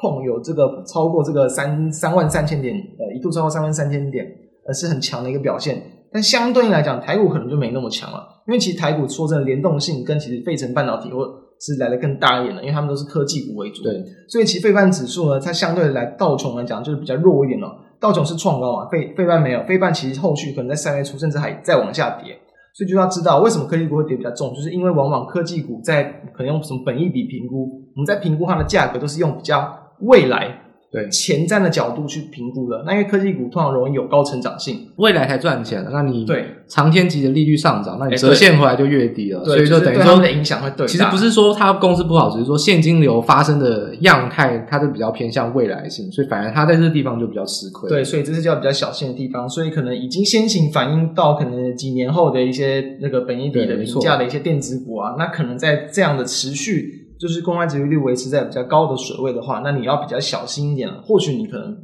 [0.05, 4.25] 碰有这个超过这个三三万三千点，呃，一度超过三万三千点，
[4.67, 5.81] 呃，是很强的一个表现。
[6.13, 11.25] 但相对应来讲，台股可能就没那么强了，因为其实台股说真的，联动性跟其实费城半导体或
[11.59, 13.83] 是来的更大一点的，因为他们都是科技股为主。
[13.83, 17.67] 对，所以其实费半指数呢，它相对来道琼来讲就是比较弱一点了。
[17.99, 22.37] 道琼是创高啊，费费半没有，费半其实后续可能在三月初甚至还再往下跌。
[22.77, 27.65] 所以就要知道为什么科技股会跌比较重，就是因为往往科技股在可能用什么本益比评估，
[27.95, 29.81] 我们在评估它的价格都是用比较。
[30.01, 40.87] 未来对前瞻的角度去评估的，那因为科技股通常容易有高成长性，未来才赚钱，那你对长天期的利率上涨，那你折现回来就越低了，所以说等于说的影响会对。
[40.87, 47.89] 其实不是说它公司不好，只是说现金流发生的样态，它就比较偏向未来性，所以反而它在这个地方就比较吃亏。
[47.89, 57.01] 对，所以这是叫比较小心的地方，所以可能已经先行反映到可能几年后的一些那个本益比的评价的一些电子股啊，那可能在这样的持续。
[57.19, 61.01] 就是公开殖利率维持在比较高的水位的话，那你要比较小心一点了。
[61.05, 61.75] 或许你可能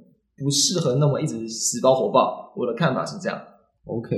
[0.44, 2.54] 不适合那么一直死抱活抱。
[2.56, 3.39] 我的看法是这样。
[3.86, 4.10] OK，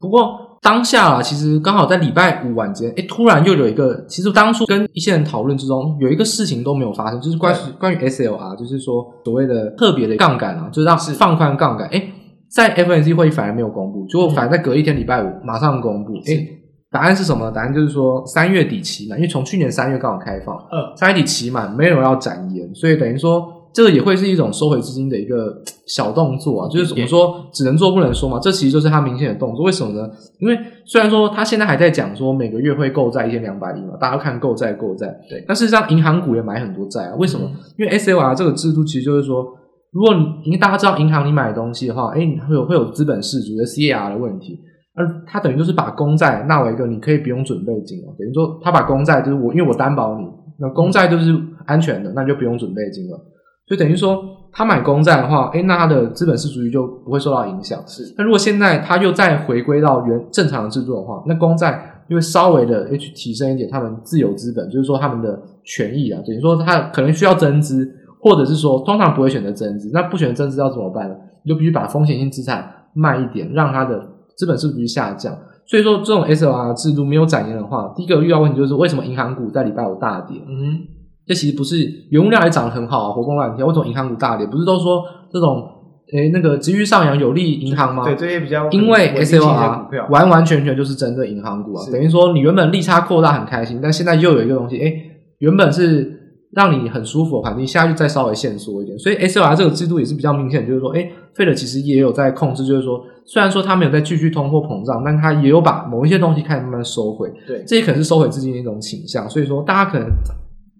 [0.00, 11.86] 不过当下啊，其实刚好在礼拜五晚间，哎，突然又有一个，其实当初跟一些人讨论之中，有一个事情都没有发生，就是关于关于 SLR，就是说所谓的特别的杠杆啊，就是让放宽杠杆。
[11.88, 12.02] 哎，
[12.50, 16.14] 在 FOMC 会议反而没有公布，结果反而在隔一天礼拜五马上公布。
[16.26, 16.46] 哎，
[16.92, 17.50] 答案是什么？
[17.50, 23.58] 答案就是说三月底期满，因为从去年三月刚好开放，嗯，三月底期满，没有要展延，所以等于说。
[23.74, 25.56] 这个也会是一种收回资金的一个
[25.88, 29.64] 小动作啊，就是怎么说只能做不能说嘛，这其实就是他明显的动作。
[29.64, 30.06] 为什么呢？
[30.40, 35.42] 因为虽然说他现在还在讲说每个月会购债一千两百亿嘛，大家看购债购债，对。
[35.48, 37.46] 但事实上银行股也买很多债啊，为什么？
[37.46, 39.42] 嗯、因为 SLR 这个制度其实就是说，
[39.90, 44.60] 如果你因为大家知道银行你买东西的话，哎，会有会有资本市足的 CAR 的问题，
[44.94, 50.26] 而他等于就是把公债纳为一个你可以不用准备金了，等于说他把公债就是我因为我担保你，
[50.58, 51.34] 那公债就是
[51.66, 53.18] 安全的，那就不用准备金了。
[53.64, 57.80] 就等于说，他买公债的话，诶，那他的资本市足率就不会受到影响。
[57.86, 67.88] 是，那如果现在他又再回归到原正常的制度的话，那公债就会稍微的去提升一点他们自有资本，就是说他们的权益啊，等于说他可能需要增资，
[68.20, 71.14] 或者是说通常不会选择增资，那不选择增资要怎么办呢？
[71.44, 74.04] 你就必须把风险性资产卖一点，让他的
[74.42, 75.32] 资本适足率下降。
[75.64, 80.36] 所以说，这种 SLR 制度没有展延的话，第一个遇到问题就是为什么银行股在礼拜五大跌？
[80.48, 80.80] 嗯。
[81.24, 81.76] 这其实不是
[82.10, 83.64] 原物料也涨得很好啊，活蹦乱跳。
[83.64, 84.44] 为什么银行股大跌？
[84.44, 85.64] 不是都说这种
[86.12, 88.02] 诶那个急于上扬有利银行吗？
[88.04, 94.92] 对，这些比较因为 SLR 完完全全就是针对银行股啊，等于说你原本利差扩大很开心，但现在又有一个东西，诶
[95.38, 96.21] 原本是
[96.52, 98.98] 让你很舒服的环境，下去再稍微限缩一点。
[98.98, 107.32] 所以 SLR 这个制度也是比较明显，就是说，诶 Fed 其实也有在控制，就是说，虽然说它没有在继续通货膨胀，但它也有把某一些东西开始慢慢收回。
[107.46, 109.28] 对，这也可能是收回资金的一种倾向。
[109.28, 110.08] 所以说，大家可能。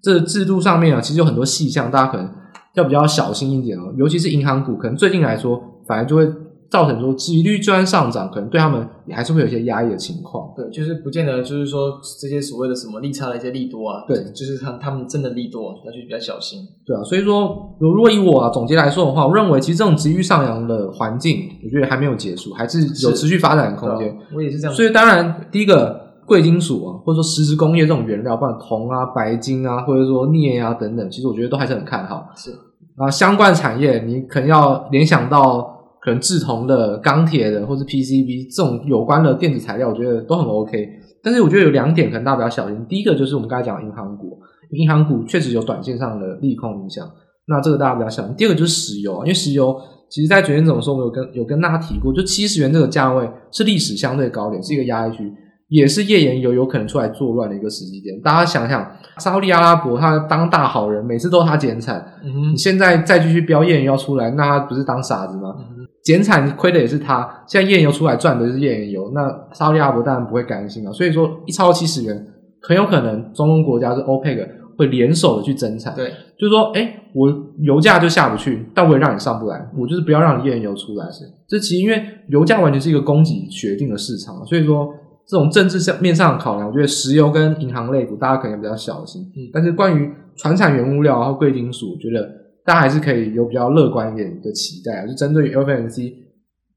[0.04, 2.28] 这个制度上面啊，其实有很多细项，大家可能
[2.74, 3.94] 要比较小心一点哦。
[3.96, 6.28] 尤其是银行股，可能最近来说，反而就会
[6.72, 10.50] 造成说，殖利率虽然上涨，可能对他们也还是会有一些压抑的情况。
[10.56, 16.60] 对，就是不见得，就是说这些所谓的什么利差的一些利多啊，对，就是他他们真的利多，要去比较小心。
[16.86, 24.16] 对啊，所以说，如果以我啊总结来说的话，我认为其实这种殖利率上扬的环境，我觉得还没有结束，还是有持续发展的空间。
[24.34, 24.74] 我也是这样。
[24.74, 26.00] 所以当然，第一个。
[26.24, 32.28] 贵金属啊，或者说实质工业这种原料，不管铜啊、白金啊，或者说镍啊等等，其实我觉得都还是很看好。
[32.36, 32.52] 是
[32.96, 35.71] 啊，相关产业你可能要联想到
[36.04, 40.88] 可能制铜的、钢铁的，或是 PCB 这种有关的电子材料，我觉得都很 OK。
[41.22, 42.84] 但是我觉得有两点可能大家比较小心。
[42.88, 44.40] 第一个就是我们刚才讲银行股，
[44.72, 47.08] 银行股确实有短线上的利空影响，
[47.46, 48.34] 那这个大家比较小心。
[48.34, 55.32] 第二个就是石油，因为石油其实在昨天怎么说，我有跟有跟大家提过，就七十元这个价位是历史相对高点，是一个压力区。
[55.72, 58.20] 也是页岩油有可能出来作乱的一个时机点。
[58.20, 62.12] 大家想想，沙乌地阿拉伯他当大好人，每次都是他减产。
[62.22, 65.54] 嗯哼，你现在再继续标页岩油要出来，那他不是当傻子吗？
[66.04, 70.92] 减产亏的也是他，现在页岩油出来赚的是页岩油，那沙乌地阿拉伯当然不会甘心啊。
[70.92, 72.26] 所以说，一超过七十元，
[72.60, 75.94] 很有可能中东国家是 OPEC 会联手的去增产。
[75.94, 81.10] 对，就是说，哎、欸，我油价就下不去，但我也让你上不来，我就是不要让你页岩油出来。
[81.10, 84.92] 是，这其实因为油价完全是一个供给决定的市场，所以说。
[85.32, 89.22] 这种政治上面上的考量，我觉得石油跟银行类股大家可能比较小心。
[89.34, 92.30] 嗯，但是关于船产原物料和贵金属，我觉得
[92.66, 95.06] 大家还是可以有比较乐观一点的期待啊。
[95.06, 96.12] 就针对于 FOMC，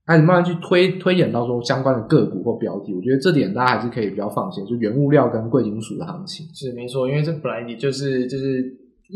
[0.06, 4.66] 开始慢慢去推推演到说相关的个股或标的，我觉得这点大家还是可以比较放心。
[4.66, 8.64] 就原物料跟贵金属的行情是没错，因为这本来也就是就是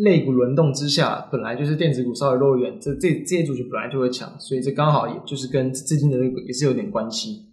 [0.03, 7.45] 类股轮动之下，本来就是电子股稍微弱一点，这这这些族群本来就会强，所以这刚好也就是跟资金的那个也是有点关系。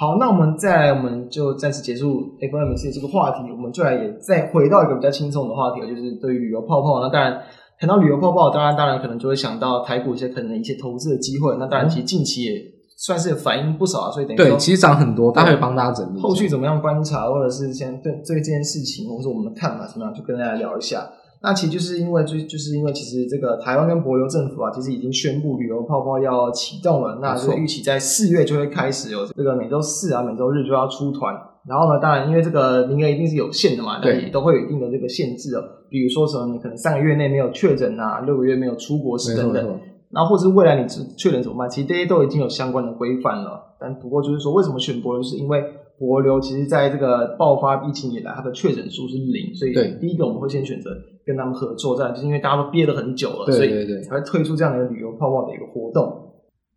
[0.00, 7.02] 好，那我们再来，我们就暂时结束 FOMC 这个话题，我们就来也再回到一个比较轻松的话题，就是对于旅游泡泡。
[7.02, 7.38] 那当然
[7.78, 11.54] 谈到旅游泡泡，当然当然可能就会想到台股一些可能一些投资的机会。
[11.58, 12.52] 那当然，其实近期也
[12.96, 16.18] 算是反应不少啊，所以等于说对，其实涨很多，大家会帮大家整理。
[16.18, 21.06] 后续怎么样观察，或者是先对对这件事情，或者说我们的看法怎么样，就跟大家聊一下。
[21.42, 27.18] 那其实就是因为，就就是因为，其实这个台湾跟帛琉政府啊，其实已经宣布旅游泡泡要启动了。
[27.22, 31.34] 那就预期在四月就会开始有这个每周四啊、每周日就要出团。
[31.66, 35.62] 然后呢，当然因为这个名额一定是有限的嘛，对，都会有一定的这个限制哦。
[35.88, 39.80] 比如说什么，你可能三个月内没有确诊啊，六个月没有出国史等等。
[40.10, 41.70] 然后或者是未来你确诊怎么办？
[41.70, 43.76] 其实这些都已经有相关的规范了。
[43.78, 45.22] 但不过就是说，为什么选帛琉？
[45.22, 45.62] 是因为
[46.00, 50.90] 帛琉其实在这个爆发疫情以来，它的确诊数是零，所以第一个我们会先选择。
[51.26, 56.12] 跟他们合作，这样就是因为大家都憋了很久了，对对对，所以才会推出这样的一个旅游泡泡的一个活动。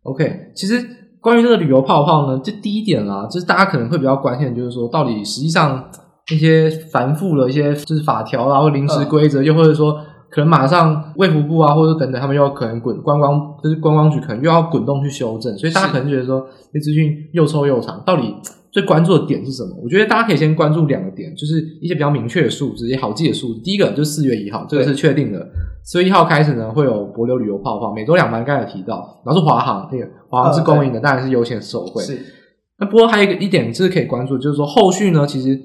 [0.02, 0.78] OK，其实
[1.20, 5.90] 关于这个旅游泡泡呢，这第一点啦，就是大家可能会比较关心的，就是说到底实际上
[6.30, 9.98] 那些繁复的一些就是法条啊，或临时规则，又或者说
[10.30, 18.36] 可能马上卫福部啊，或者等等，他们又要可能滚观光，就是观光局可能又要滚动去修正，所以大家可能觉得说，这资讯又臭又长，到底？
[18.74, 19.70] 最关注的点是什么？
[19.80, 23.60] 我觉得大家可以先关注两个点，就是一些比较明确的数字，也好记的数字。
[23.62, 25.46] 第一个就是四月一号，这个是确定的。
[25.84, 29.22] 四月一号开始呢，会有博流旅游泡泡，每周两班，刚才有提到。
[29.24, 32.02] 然后是华航，那个华航是公营的，当然是优先受惠。
[32.02, 32.18] 是。
[32.80, 35.56] 那不过还有一个一点就是可以关注，就是说后续呢，其实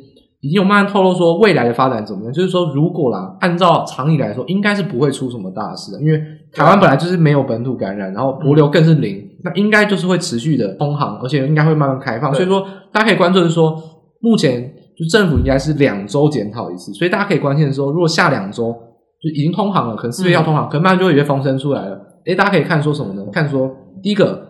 [0.41, 2.33] 已经有慢慢透露说未来的发展怎么样。
[2.33, 6.21] 就是说，如果啦，按照常理来说，应该是不会出什么大事的，因为
[6.53, 12.33] 台湾本来就是没有本土感染，然后博流更是零，那应该就是会持续的通航，而且应该会慢慢开放。
[12.33, 13.81] 所以说，大家可以关注的是说，
[14.21, 18.75] 目前就政府应该是两周检讨一次，所以大家可以关心的说，如果下两周。
[19.21, 21.99] 就已经通航了，可能四月要通航，嗯、可能慢慢就会有些风声出来了。
[22.23, 23.25] 诶，大家可以看说什么呢？
[23.33, 23.69] 看说
[24.01, 24.41] 第一个，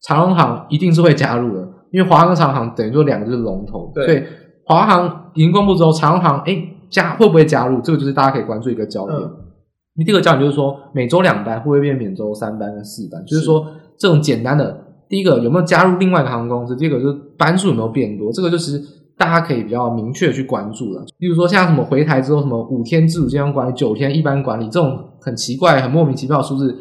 [0.00, 1.60] 长荣航一定是会加入的，
[1.92, 4.22] 因为华航跟长航等于说两个就是龙头，对，所以
[4.66, 7.80] 华航已经公布之后，长荣航诶加会不会加入？
[7.80, 9.18] 这个就是大家可以关注一个焦点。
[9.18, 13.24] 嗯、第二个焦点就是说，每周两班会不会变每周三班跟四班？
[13.24, 13.66] 就是说
[13.98, 16.76] 这种简单的，第一个有没有加入另外一个航空公司？
[16.76, 18.32] 第二个就是班数有没有变多？
[18.32, 18.82] 这个就是。
[19.16, 26.76] 大家可以比较明确的去关注了，例如说像什么回台之后什么五天自主健康管理、九天一般管理这种很奇怪、很莫名其妙的数字，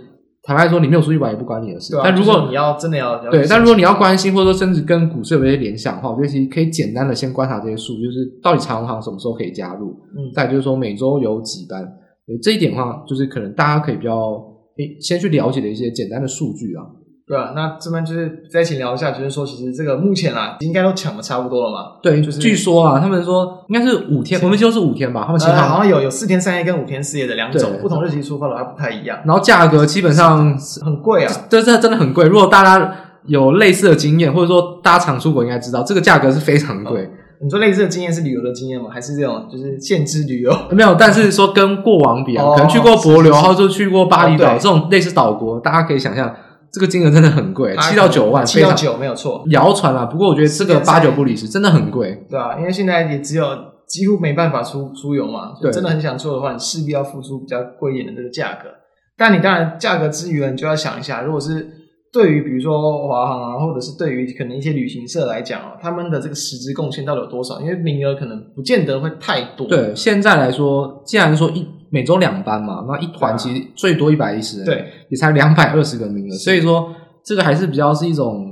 [0.45, 1.95] 坦白说你没有出去玩也不关你的事。
[1.95, 11.81] 啊、但如果你要真的要对，但如果你要关心或者说甚至跟股市有一些联想的话，我觉得其实可以简单的先观察这些数，就是到底长荣航什么时候可以加入，嗯，再就是说每周有几班，
[12.41, 14.33] 这一点的话就是可能大家可以比较
[14.77, 16.83] 诶先去了解的一些简单的数据啊。
[17.25, 21.93] 对啊，那这边就是再一起聊一下，就是说，其实这个目前啊，应该都抢的差不多了嘛。
[22.01, 25.23] 对，就是据说啊，他们说应该是五天，我们就是五天吧。
[25.25, 29.19] 他们其实好像有有四天三夜跟五天四夜的两种不同日期出发的，还不太一样。
[29.25, 32.25] 然后价格基本上很贵啊，这这真的很贵。
[32.25, 32.93] 如果大家
[33.25, 37.09] 有类似的经验，或者说大家常出国，应该知道这个价格是非常贵。
[37.41, 38.87] 你说类似的经验是旅游的经验吗？
[38.89, 40.53] 还是这种就是限制旅游？
[40.71, 46.33] 没有，但是说跟过往比啊，可能去过帛琉，然后就去过巴厘岛这种类似岛国，大家可以想象。
[46.73, 49.43] 这个金额真的很贵，七到九万，七到九没有错。
[49.49, 52.25] 谣传啊，不过我觉得这个八九不离十，真的很贵。
[52.27, 53.45] 对啊，因为现在也只有
[53.87, 58.69] 几乎没办法出出游嘛，对，真的很想出的话，你势必要付出比较贵一点的这个价格。
[59.15, 61.69] 但你当然价格之余呢，你就要想一下，如果是
[62.11, 67.61] 对于比如说华航啊，或者是对于可能一些旅行社来讲啊，他们的这个实质贡献到底有多少？
[67.61, 69.67] 因为名额可能不见得会太多。
[69.67, 71.67] 对，现在来说，既然说一。
[71.93, 76.91] 每周两班嘛，那一团其实最多一百一十人，对，也才两百二十个名额，所以说
[77.23, 78.51] 这个还是比较是一种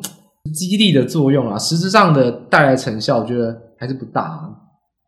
[0.54, 4.42] 激励的作用啊，实质上的带来成效，我觉得还是不大啊。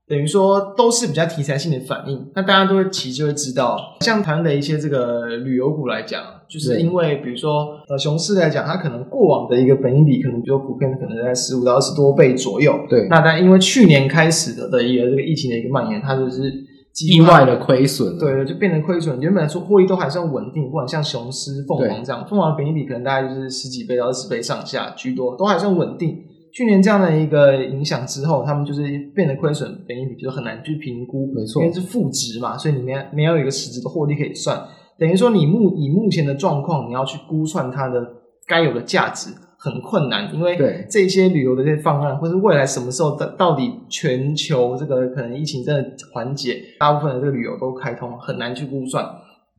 [0.10, 13.08] 等于说都是比较题材性的反应，那大家都会其实就会知道，像台湾的一些这个旅游股来讲，就是因为比如说呃熊市来讲，它可能过往的一个本益比可能比较普遍，可能在十五到二十多倍左右，对。
[13.10, 16.52] 那但因为去年开始的的一个这个疫情的一个蔓延，它就是。
[17.00, 19.20] 意外的亏损，对，就变成亏损。
[19.20, 26.24] 原本来说获利都还算稳定，不管像雄狮、凤凰这样，凤凰的本益比可能大概就是十几倍到二十倍上下居多，都还算稳定。
[26.54, 28.84] 去年这样的一个影响之后，他们就是
[29.16, 34.64] 变得亏损，本益比就很难去评估，没错，因为是负值嘛，所以里面没有一个实质的获利可以算。
[35.00, 38.08] 等于说你目以目前的状况，你要去估算它的
[38.46, 39.32] 该有的价值。
[39.64, 40.58] 很困难，因为
[40.90, 49.06] 这些旅游的这些方案，或是未来什么时候到到底全球这个可能疫情真的缓解，大部分的这个旅游都开通，很难去估算。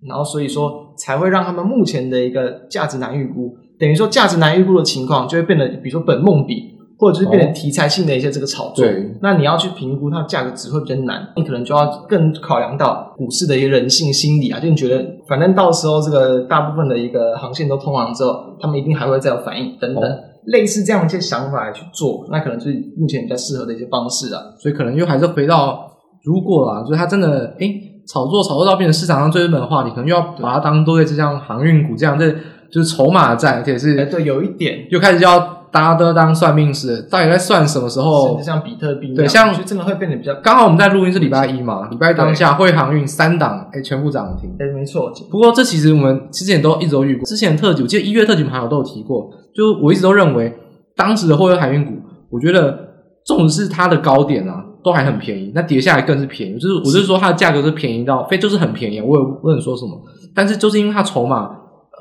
[0.06, 6.73] 然后所以说才会让他们目前的一个价值难预估，等于说价值难预估的情况就会变得，比如说本梦比。
[6.98, 24.40] 或者就是变成题材性的一些这个炒作，哦、对，那你要去评估它的价格只会比较难，你可能就要更考量到股市的一个人性心理啊，就你觉得反正到时候这个大部分的一个航线都通航之后，他们一定还会再有反应等等，哦、类似这样一些想法来去做，那可能就是目前比较适合的一些方式啊。
[24.58, 25.90] 所以可能又还是回到
[26.24, 32.30] 如果啊，就是它真的诶炒作炒作到变成市场上最热门的话题，你可能又要把它当做就像航运股这样，这
[32.70, 35.63] 就是筹码战，而且是哎对，有一点又开始要。
[35.74, 38.40] 大家都当算命师，到底在算什么时候？
[38.40, 40.32] 像比特币，对，像真的会变得比较。
[40.34, 44.48] 刚好我们在录音是礼拜一嘛，礼拜一当下会航运三档，哎、欸，全部涨停。
[44.60, 45.12] 哎、欸，没错。
[45.28, 49.28] 不过这其实我们之前都一直都预过，之前的特辑，我记得一月特辑朋友都有提过。
[49.52, 50.56] 就我一直都认为，
[50.94, 51.94] 当时的货柜航运股，
[52.30, 52.78] 我觉得
[53.26, 56.54] 纵使是它的高点啊，都还很便宜，那跌下来更是便宜。
[56.56, 60.00] 就是我就是说它的价格是便宜到非就是很便宜，我也不能说什么。
[60.36, 61.50] 但是就是因为它筹码。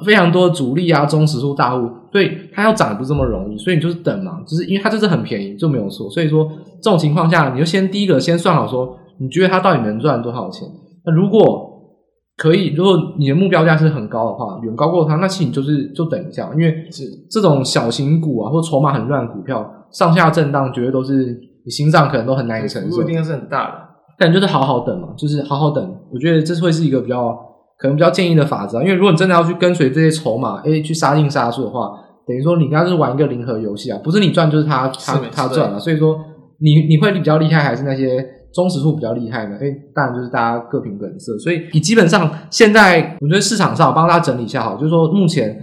[0.04, 6.10] 非常多的主力啊，中实数大户，所以它要涨不这么容易，所以你就是等嘛，就是因为它就是很便宜就没有错。
[6.10, 6.48] 所以说
[6.82, 10.68] 这种情况下，你就先第一个先算好说，你觉得它到底能赚多少钱？
[11.06, 11.69] 那如果
[12.38, 23.73] 可以，如果你的目标价是很高的话，远高过它，那其实你就是就等一下，因为是这种小型股啊，或筹码很乱的股票，上下震荡绝对都是你心脏可能都很难以承受，不一定是很大的，
[24.17, 25.96] 但就是好好等嘛，就是好好等。
[26.12, 27.52] 我觉得这会是一个比较。
[27.84, 31.92] 可能比较建议的法则，因为如果你真的要去跟随这些筹码，诶，去杀进杀出的话，
[32.25, 36.17] 等于说你跟他是玩一个零和游戏啊，不是你赚就是他他他赚了，所以说
[36.60, 39.58] 你你会比较厉害，还是那些忠实户比较厉害呢？
[39.60, 41.38] 哎，当然就是大家各凭本色。
[41.40, 45.54] 所以你基本上现在我觉得市场上帮大家整理一下好，就是说目前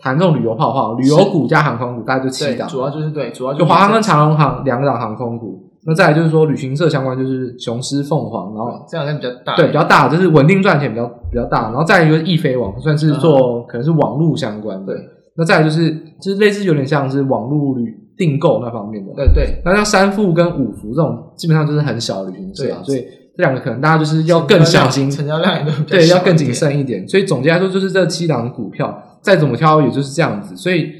[0.00, 5.69] 谈这种旅游泡泡，旅游股加航空股大概就七档，主要就是对，主要就华航跟长荣航两档航空股。
[5.86, 11.62] 那再来就是说旅行社相关就是雄狮、凤凰，然后这两天比较大，对，比较大，就是稳定赚钱比较比较大。
[11.70, 14.94] 然后再来就是易飞网，算是做可能是网络相关的。
[15.36, 19.14] 那再来就是就是类似有点像是网络旅订购那方面的。
[19.14, 19.62] 对对。
[19.64, 23.00] 那像三富跟五福这种，基本上就是很小的旅行社，所以
[23.34, 27.08] 这两个可能大家就是要更小心，成交量也都对，要更谨慎一点。
[27.08, 30.54] 所以总结来说，就是这七档股票再怎么挑，也就是这样子。
[30.54, 30.99] 所以。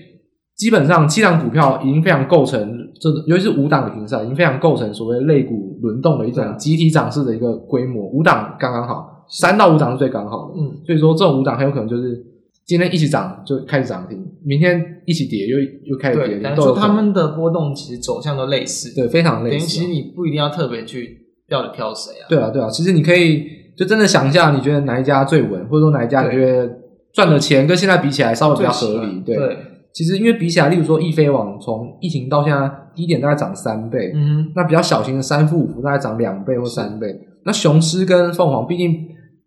[0.60, 2.60] 基本上七档股票已经非常构成，
[3.00, 8.04] 这尤其是五档的形式，已经非常构成所谓类股轮动的一种集体涨势的一个规模。
[8.10, 10.60] 五档刚刚好，三到五档是最刚好的。
[10.60, 12.22] 嗯，所以说这种五档很有可能就是
[12.66, 16.38] 今天一起涨就开始涨停，明天一起跌又又开始跌。
[16.44, 19.56] 但是他们的波动其实走向都类似，对，非常类似。
[19.56, 22.28] 等于其实你不一定要特别去要的挑谁啊。
[22.28, 23.46] 对啊，对啊，其实你可以
[23.78, 26.70] 就真的想一下，你觉得哪一家最稳，或者说哪一家你觉得
[27.14, 29.34] 赚的钱跟现在比起来稍微比较合理，对。
[29.34, 29.56] 对
[29.92, 37.08] 其实，因为比起来，例如说易飞网从疫情到现在低点大概涨三倍，嗯，那比较小型的三富五福大概涨两倍或三倍。
[37.44, 38.94] 那雄狮跟凤凰毕竟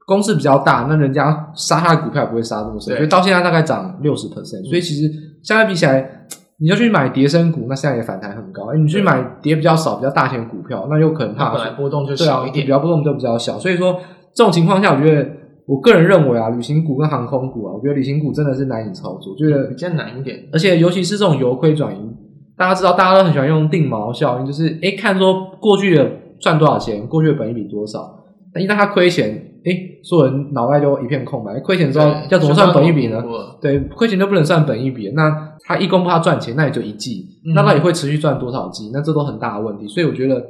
[0.05, 4.67] 公司比较大，那人家杀它的股票也不会杀这么深，所以到现在大概涨六十 percent。
[4.67, 5.09] 所以其实
[5.41, 6.25] 现在比起来，
[6.59, 8.65] 你要去买跌升股，那现在也反弹很高。
[8.73, 13.57] 哎，你去买跌比较少、比较大型股票，那又可能怕本来波动就小一点，啊，比较波动就比较小。
[13.57, 13.97] 所以说
[14.35, 15.42] 这种情况下，我觉得。
[15.65, 20.37] 我个人认为啊，旅行股跟航空股啊，我觉得旅行股真的是难以操作，觉得比较难一点。
[20.51, 22.13] 而且尤其是这种由亏转盈，
[22.57, 29.29] 大家知道，大家都很喜欢用定锚效应，就是诶看说过去的赚多少钱，过去的本益比多少，那一旦他亏钱，
[29.63, 31.57] 诶所有人脑袋就一片空白。
[31.61, 33.23] 亏钱之后要怎么算本益比呢？
[33.61, 35.09] 对，亏钱就不能算本益比。
[35.15, 38.91] 那他一公布他赚钱，那也就一季，那他也会持续赚多少季？
[38.93, 39.87] 那这都很大的问题。
[39.87, 40.45] 所以我觉得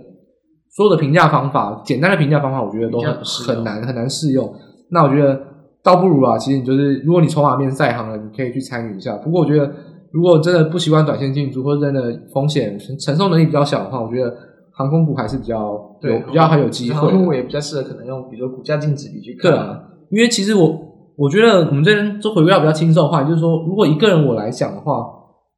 [0.75, 4.51] 所有的评价方法，简单的评价方法，我觉得都很很难很难适用。
[4.89, 5.39] 那我觉得
[5.83, 9.15] 倒不如啊，其实你就是，如果你筹码面在行了，你可以去参与一下。
[9.17, 9.71] 不过我觉得，
[10.11, 14.33] 如果真的不习惯短线进出，或者真的风险承受能力比较小的话，我觉得
[14.71, 16.95] 航空股还是比较有对比较很有机会。
[16.95, 19.51] 航空股也比较适合可能用，比如说股价净值比去看。
[19.51, 19.81] 对啊，
[20.11, 20.77] 因为其实我
[21.17, 25.03] 我觉得我们这边做回归到比较轻松的话，就是说，如果一个人我来讲的话，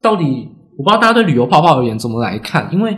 [0.01, 2.69] 到底我不知道大家对旅游泡泡而言怎么来看？
[2.73, 2.97] 因为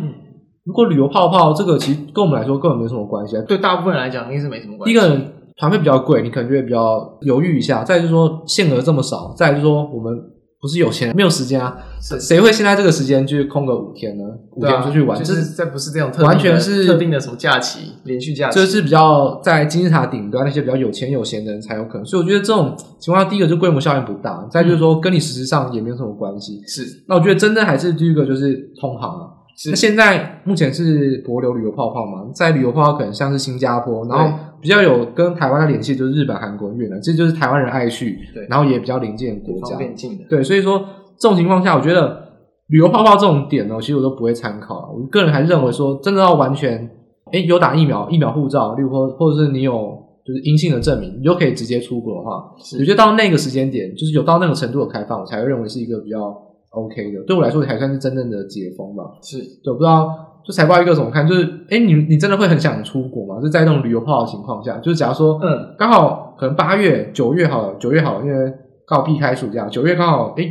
[0.63, 4.95] 如果旅游泡泡这个其实跟我们来说根本没什么关系啊，对大部分人来讲应该是没什么关系。
[4.95, 5.33] 一个人。
[5.57, 7.83] 团费比较贵，你可能就会比较犹豫一下。
[7.83, 10.15] 再就是说，限额这么少，再就是说，我们
[10.61, 11.77] 不是有钱，没有时间啊。
[11.99, 14.23] 谁会现在这个时间去空个五天呢？
[14.55, 22.05] 五天出去玩，就是这不是这种特完全是特定的什么假期，连续假期，这是比较在金字塔顶端那些比较有钱有闲的人才有可能。
[22.05, 26.61] 所以我觉得这种情况下，第一个就规模效应不大，再就是说跟你实质上也没有什么关系。
[26.67, 29.36] 是，那我觉得真正还是第一个就是通航啊。
[29.65, 39.75] 那现在目前是博流旅游泡泡嘛，在旅游泡泡可能像是新加坡，然后比较有跟台湾的联系就是日本、韩国、越南，这就是台湾人爱去，对，然后也比较邻近的国家，
[40.29, 40.85] 对，所以说
[41.17, 42.21] 这种情况下，我觉得
[42.67, 44.93] 旅游泡泡这种点呢，其实我都不会参考。
[44.95, 46.87] 我个人还认为说，真的要完全，
[47.31, 56.43] 诶有打疫苗、疫苗护照，例如或或者是你有就是阴性的证明，你就可以直接出国的话，我觉得到那个时间点，就是有到那个程度的开放，我才会认为是一个比较。
[56.77, 59.03] OK 的，对我来说还算是真正的解封吧。
[59.21, 61.27] 是，对，不知道就财报一个怎么看？
[61.27, 63.41] 就是，哎，你你真的会很想出国吗？
[63.41, 68.53] 就在那种旅游泡的情况下，就是假如说，嗯，刚好可能八月、九月好了，九月好了，因为
[68.85, 70.43] 刚好避开暑假，九月刚好，哎，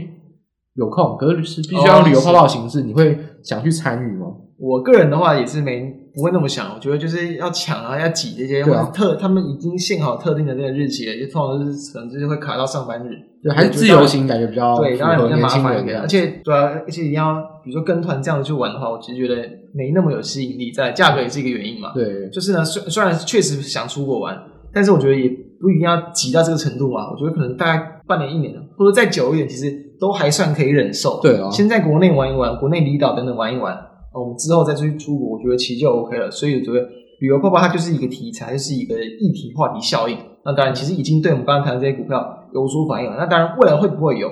[0.75, 4.27] 有空，可是是必须要旅游泡泡的形式，哦、你会想去参与吗？
[4.59, 6.05] 我个人的话也是没。
[6.17, 13.11] 不会那么想，我觉得就是要抢啊，要挤这些，或者特他们已经限好特定的这个日期了，就通常都是可能就是会卡到上班日，
[13.43, 24.35] 对，还是自由行感觉比较对，当然比较麻烦一点，而且对啊，而且你要比如说跟团这样子去玩的话，我其实觉得没那么有吸引力，在价格也是一个原因嘛，对，就是呢，虽虽然确实想出国玩，
[24.73, 25.29] 但是我觉得也
[25.61, 33.79] 不一定要挤到这个程度嘛，我觉得可能大概半年一年，或者再久一点，其实都还算可以忍受，对啊，先在国内玩一玩，国内离岛等等玩一玩。
[34.19, 36.31] 我们之后再出去出国，我觉得其实就 OK 了。
[36.31, 36.81] 所以我觉得
[37.21, 40.17] 旅游泡泡它就是一个题材，就是一个议题话题效应。
[40.45, 43.17] 那当然，其实已经对我们刚刚谈的这些股票有所反应了。
[43.19, 44.29] 那当然，未来会不会有？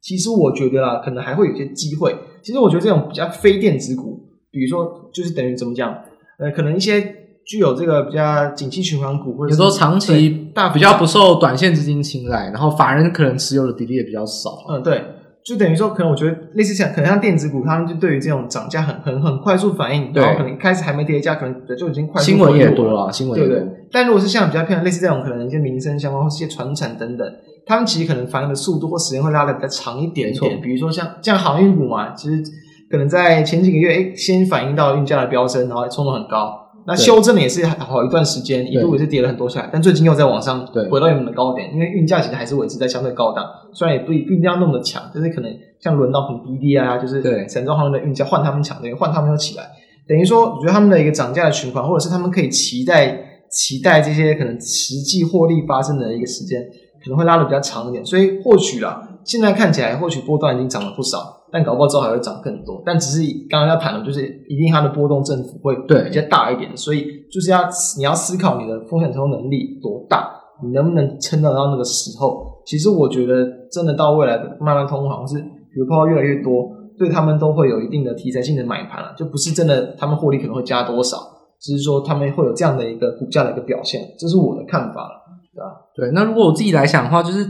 [0.00, 2.14] 其实我觉得啦，可能还会有些机会。
[2.42, 4.20] 其实我觉得这种比较非电子股，
[4.50, 5.94] 比如说就是等于怎么讲？
[6.38, 7.00] 呃，可能一些
[7.46, 14.50] 具有这个比较景气循环股，或者说长期大比较不受短线资金青睐，然后法人可能持有的比例也比较少。
[14.68, 15.00] 嗯，对。
[15.44, 22.30] 就等于说，可能我觉得类似像，可能像电子股，他们就对于这种涨价很很很快速反应，然后可能开始还没跌价，可能就已经快速。
[22.30, 23.56] 新闻也多了，新闻也多。
[23.56, 23.86] 对对。
[23.90, 27.26] 但如果是像比较偏类似这种，可能一些民生相关或是一些传产等等，
[27.66, 30.60] 他们其实可能反应的速度或时间会拉的比较长一点点。
[30.60, 32.40] 比如说像像航运股嘛，其实
[32.88, 36.61] 可能在前几个月，哎，先反映到运价的飙升，然后冲得很高。
[36.84, 49.64] 那修正也是好一段时间，一度也是跌了很多下来，但最近又在往上回到原本的高点，因为运价其实还是维持在相对高档，虽然也不不一定要那么强，就是可能像轮到很 BD 啊，就是散装航运的运价换他们抢，等于换他们又起来，
[50.08, 53.16] 等于说我觉得他们的一个涨价的循环，或者是他们可以期待
[53.48, 56.60] 期待这些可能实际获利发生的一个时间，
[57.04, 61.41] 可能会拉的比较长一点，所以或许啦，现在看起来或许波段已经涨了不少。
[61.52, 70.30] 但搞不好之后还会涨更多，但只是刚刚在谈的，就是一定它的波动振幅会比较大一点，所以就是要你要思考你的风险承受能力多大，
[70.64, 72.62] 你能不能撑得到那个时候。
[72.64, 81.18] 其实我觉得真的到未来的慢慢通航，是比如泡泡越来越多，对他们都会有一定的题材性的买盘了，就不是真的他们获利可能会加多少，
[81.60, 85.10] 只是说他们会有这样的一个股价的一个表现，这是我的看法了，
[85.52, 85.64] 对吧？
[85.94, 87.44] 对，那如果我自己来想的话，就是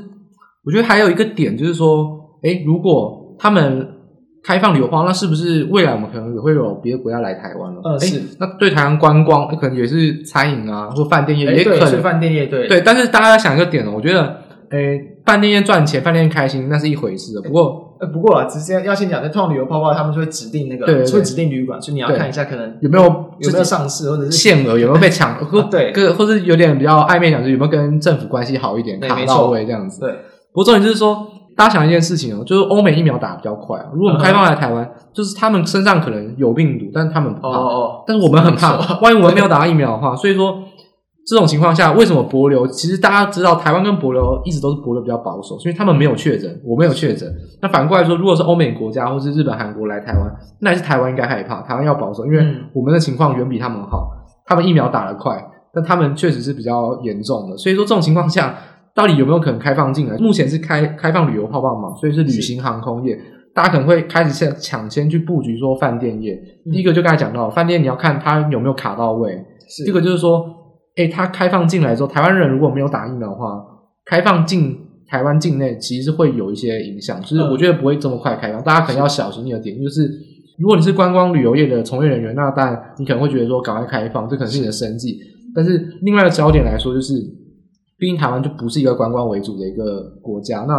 [0.64, 2.08] 我觉得还有一个点就是说，
[2.42, 3.86] 诶，如果他们
[4.44, 7.80] 开放旅游化，那是不是未来我们可能也会有别的国家来台湾了？
[7.84, 8.20] 嗯，是。
[8.40, 11.86] 那对台湾观光，可能也是餐饮啊，或饭店业也可能。
[11.86, 12.66] 是饭店业，对。
[12.66, 14.36] 对，但是大家要想一个点哦，我觉得，
[14.70, 17.42] 诶，饭店业赚钱，饭店业开心，那是一回事的。
[17.42, 23.04] 不过，呃，不过啊，直接要先讲，在通旅游泡泡，他们就会指定那个，对，会指定旅馆，所以你要看一下，可能有没有
[23.38, 30.00] 有没有上市，或者是限额有没有被抢， 或对，或或是有点比较暧昧讲，就是有没有跟政府关系好一点，卡到位这样子。
[30.00, 30.10] 对。
[30.52, 31.28] 不过重点就是说。
[31.62, 33.86] 大家想一件事情哦，就是欧美疫苗打得比较快啊。
[33.92, 37.50] 如果我们开放来台湾，就是他们身上可能有病毒，但是他们不怕。
[37.50, 40.16] 哦，但是我们很怕，万一我们没有打到疫苗的话。
[40.16, 40.58] 所以说，
[41.24, 42.66] 这种情况下，为什么博流？
[42.66, 47.32] 其实大家知道，台湾跟博流一直都是博流比较保守，所以他们没有确诊，我没有确诊。
[47.60, 50.22] 那反过来说，如果是欧美国家或是日本、韩国来台湾，
[50.62, 52.44] 那还是台湾应该害怕，台湾要保守，因为
[52.74, 54.08] 我们的情况远比他们好。
[54.44, 55.40] 他们疫苗打得快，
[55.72, 57.56] 但他们确实是比较严重的。
[57.56, 58.52] 所以说，这种情况下。
[58.94, 60.16] 到底有没有可能开放进来？
[60.18, 63.18] 目前是开开放旅游泡泡嘛，所以是旅行航空业，
[63.54, 66.34] 大家可能会开始先抢先去布局说饭店业。
[66.66, 69.32] 嗯、第一个就刚才讲到，饭店你要看它有没有卡到位。
[69.66, 70.44] 是第二个就是说，
[70.96, 73.64] 诶，它开放进来之后，台湾人如果没有打疫苗的话，
[74.04, 74.76] 开放进
[75.08, 77.18] 台湾境内其实是会有一些影响。
[77.22, 79.82] 就是我觉得不会这么快开放，嗯、大家可能要小心一点。
[79.82, 80.06] 就是
[80.58, 85.12] 如果你是观光旅游业的从业人员，那当然你可能会觉得说赶快开放，这可能是你的生计。
[85.12, 85.24] 是
[85.54, 87.14] 但是另外的焦点来说，就是。
[88.02, 90.74] 毕竟台湾就不是一个观光为主的一个国家，那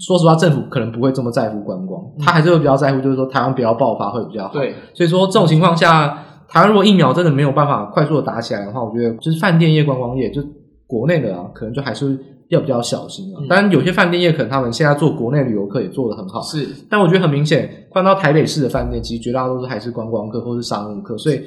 [0.00, 4.52] 说实话，政府可能不会这么在乎观光，他还是会比较在乎，就是说台湾不要爆发会比较好。
[4.52, 10.42] 对，所以说这种情况下，台湾如果疫苗真的没有办法快速的打起来的话，我觉得就是饭店业、观光业，就
[10.88, 13.38] 国内的啊，可能就还是要比较小心啊。
[13.48, 16.66] 当然，有些饭店业可能他们现在做国内旅游客也做得很好，是。
[16.90, 21.40] 但我觉得很明显，换到台北市的饭店，其实绝大多数还是观光客或是商务客，所以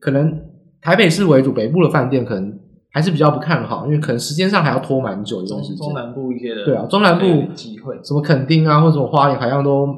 [0.00, 0.32] 可能
[0.80, 2.63] 台北市为主，北部的饭店可能。
[2.94, 5.78] 还是比较不看好，因为可能时间上还要拖蛮久一段时间。
[5.78, 9.88] 中南部一些的，对啊，中南部机会，什么垦丁啊，或者什么花莲，好像都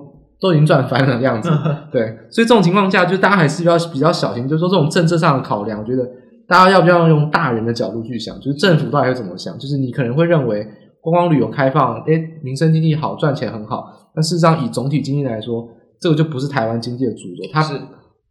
[0.41, 1.51] 都已经赚翻了这样子。
[1.93, 4.49] 对，所以这种情况下，就大家还是要比较小心。
[4.49, 6.09] 就是说，这种政策上的考量，我觉得
[6.49, 8.35] 大家要不要用大人的角度去想？
[8.41, 9.59] 就是政府到底会怎么想？
[9.59, 10.67] 就是你可能会认为
[11.03, 13.93] 观光旅游开放，哎，民生经济好，赚钱很好。
[14.15, 15.69] 但事实上，以总体经济来说，
[16.01, 17.51] 这个就不是台湾经济的主流。
[17.53, 17.75] 它是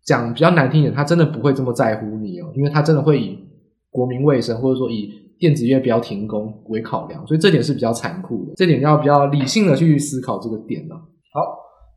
[0.03, 3.44] 讲比较难听一点，他真的不会这么在乎你哦，因为他真的会以。
[3.95, 8.53] 国民卫生，或者说以电子业不要停工为考量，所以这点是比较残酷的。
[8.57, 10.95] 这点要比较理性的去思考这个点呢。
[11.33, 11.39] 好，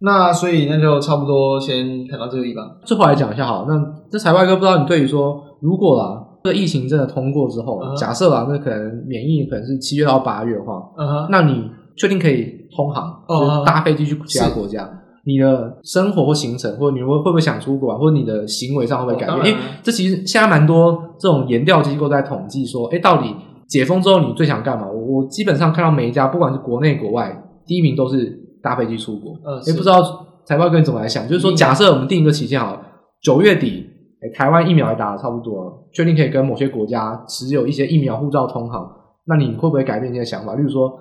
[0.01, 2.65] 那所以那就差不多先谈到这个地方。
[2.85, 3.75] 最后来讲一下，好，那
[4.11, 7.97] 这财外哥不知道你对于说，如果啦，这疫情真的通过之后，uh huh.
[7.97, 11.29] 假设啦，那可能免疫可能是七月到八月的话，uh huh.
[11.31, 13.41] 那你确定可以通航，uh huh.
[13.41, 14.89] 就是搭飞机去其他国家？
[15.25, 17.99] 你的生活或行程，或者你会会不会想出国啊？
[17.99, 19.47] 或者你的行为上会不会改变？
[19.47, 23.35] 因为，这其实现在蛮多这种研调机构在统计说，哎，到底
[23.67, 24.87] 解封之后你最想干嘛？
[24.89, 28.27] 我我基本上看到每一家，不管是国内国外，第一名都是
[28.63, 29.33] 搭飞机出国。
[29.45, 30.03] 嗯，也，不知道
[30.45, 31.29] 财报哥你怎么来想？
[31.29, 32.81] 就是说，假设我们定一个期限好了，
[33.21, 33.87] 九月底，
[34.23, 38.91] 诶，台湾疫苗也打的差不多了，确定可以跟某些国家持有一些疫苗护照通航，
[39.27, 40.55] 那你会不会改变你的想法？
[40.55, 40.99] 例如说。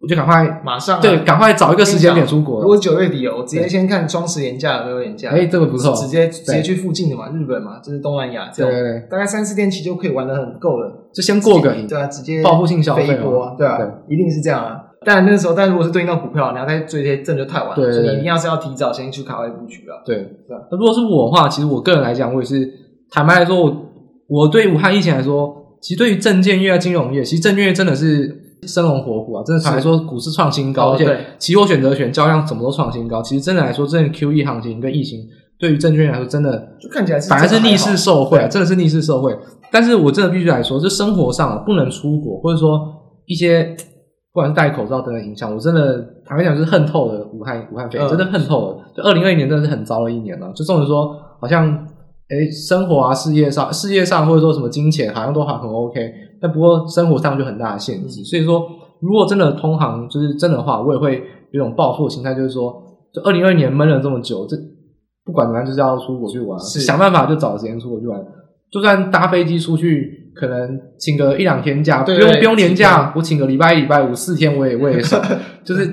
[0.00, 2.60] 我就赶快马上对，赶快找一个时间点出国。
[2.60, 5.30] 如果九月底哦，我直接先看双十连假有没有连假。
[5.30, 8.70] 哎，这个不错，直接直接去附近的嘛，日本嘛，就是东南亚这样。
[8.70, 11.08] 对对对，大概三四天其实就可以玩的很够了。
[11.14, 14.82] 就先过个瘾，对啊，直接报复性消费飞波，对啊，一定是这样啊。
[15.04, 17.74] 但那个时候，但如果是对应到股票，你要再追这些证就太晚了。
[17.76, 20.02] 对，所以你一定要是要提早先去卡位布局了。
[20.04, 20.16] 对，
[20.46, 20.56] 对。
[20.70, 22.70] 那如果是我的话，其实我个人来讲，我也是
[23.10, 23.86] 坦白来说，我
[24.28, 28.42] 我对武汉疫情来说，其实对于证券业、金融业，其实证券业真的是。
[28.66, 29.42] 生龙活虎啊！
[29.44, 33.22] 真的坦白说，股市创新高，而且期货选择权交易量怎么都创新高。
[33.22, 35.20] 其实真的来说，这 QE 行情跟疫情
[35.58, 38.48] 对于证券来说，真的就看起来反而是逆势受惠啊！
[38.48, 39.36] 真的是逆势受惠。
[39.70, 42.80] 但是我真的必须来说，就生活上啊，不能出国，或者说
[43.26, 43.76] 一些
[44.32, 48.78] 不管是戴口罩等等影响，我真的坦白讲就是恨透了武汉武汉肺炎，嗯、真的恨透了。
[48.96, 51.86] 就二零二一年真的是很糟的一年了，就总之说好像
[52.28, 58.24] 诶生活啊事业上事业上或者说什么金钱好像都还很 OK，但不过生活上就很大的限制。
[58.24, 58.66] 所以说
[59.00, 61.22] 如果真的通航就是真的话，我也会
[61.52, 64.56] 有种报复的心态，就是说就二零二一年闷了这么久，这
[65.24, 68.20] 不管怎么样就是要出国去玩，想办法就找时间出国去玩。
[68.72, 75.22] 就算搭飞机出去，可能请个一两天假，不用不用年假，我请个礼拜一、礼拜五四天，我也我也爽。
[75.62, 75.86] 就是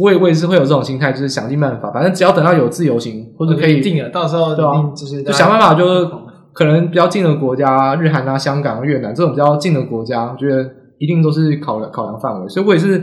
[0.00, 6.08] 我也我也是会有这种心态，就是想尽办法，反正只要等到有自由行或者可以定了，到时候对啊，就是就想办法，就是
[6.52, 10.68] 可能比较近的国家，日韩啊、香港、越南这种比较近的国家，我觉得
[10.98, 13.02] 一定都是考量考量范围，所以我也是。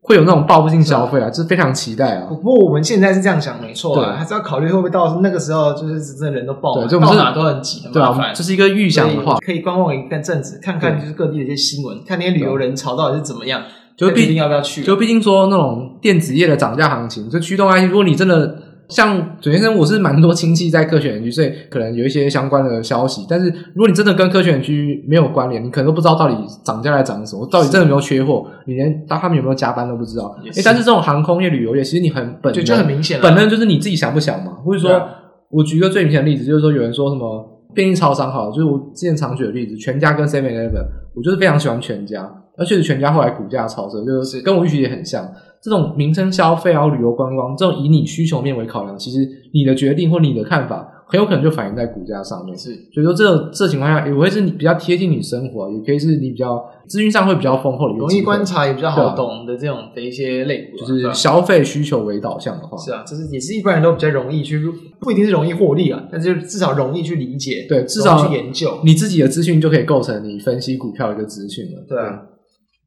[0.00, 2.26] 会有那种报复性消费啊，就是非常期待啊。
[2.30, 13.60] 不过我们现在是这样想，没错啊，还是要考虑会不会到那个时候，就是真的人都爆满，到哪都很挤，对啊，这是一个预想的话，可以观望一阵子，看看就是各地的一些新闻，看那些旅游人潮到底是怎么样，
[13.98, 14.82] 就毕竟要不要去。
[14.82, 18.62] 就毕竟说那种电子业的涨价行情，就驱动 IC，，如果你真的。
[18.88, 23.26] 像准先生，我是蛮多亲戚在科学园区，所以可能有一些相关的消息。
[23.28, 26.34] 但是如果你真的跟科学园区没有关联，你可能都不知道到底
[26.64, 30.34] 涨价在涨什么，到底真的有没有缺货，你连当他们有没有加班都不知道。
[30.54, 34.52] 诶，但是这种航空业、旅游业，其实你很本能，就很明显，本能就是你自己想不想嘛。
[34.64, 34.98] 或者说，
[35.50, 42.26] 我举一个最明显的例子，就是说有人说什么便利超商好了，就是我之前常举的例子，全家跟 Seven Eleven，我就是非常喜欢全家，
[42.58, 45.26] 而且全家后来股价超升，就是跟我预期也很像。
[45.60, 52.56] 这种民生消费啊，旅游观光，这种以你需求面为考量，其实你的决定或你的看法，很有可能就反映在股价上面。
[52.56, 64.62] 是，所以说这这情况下，也会是你比较贴近你生活，也可以是你比较资讯上会比较丰厚的一个，容易观察也比较好懂的这种的一些类股，就是消费需求为导向的话，是啊，就是也是一般人都比较容易去，
[65.00, 72.22] 不一定是容易获利啊，但是至少容易去理解，对，至少去研究，你自己的资讯就可以构成你分析股票的一个资讯了，对啊。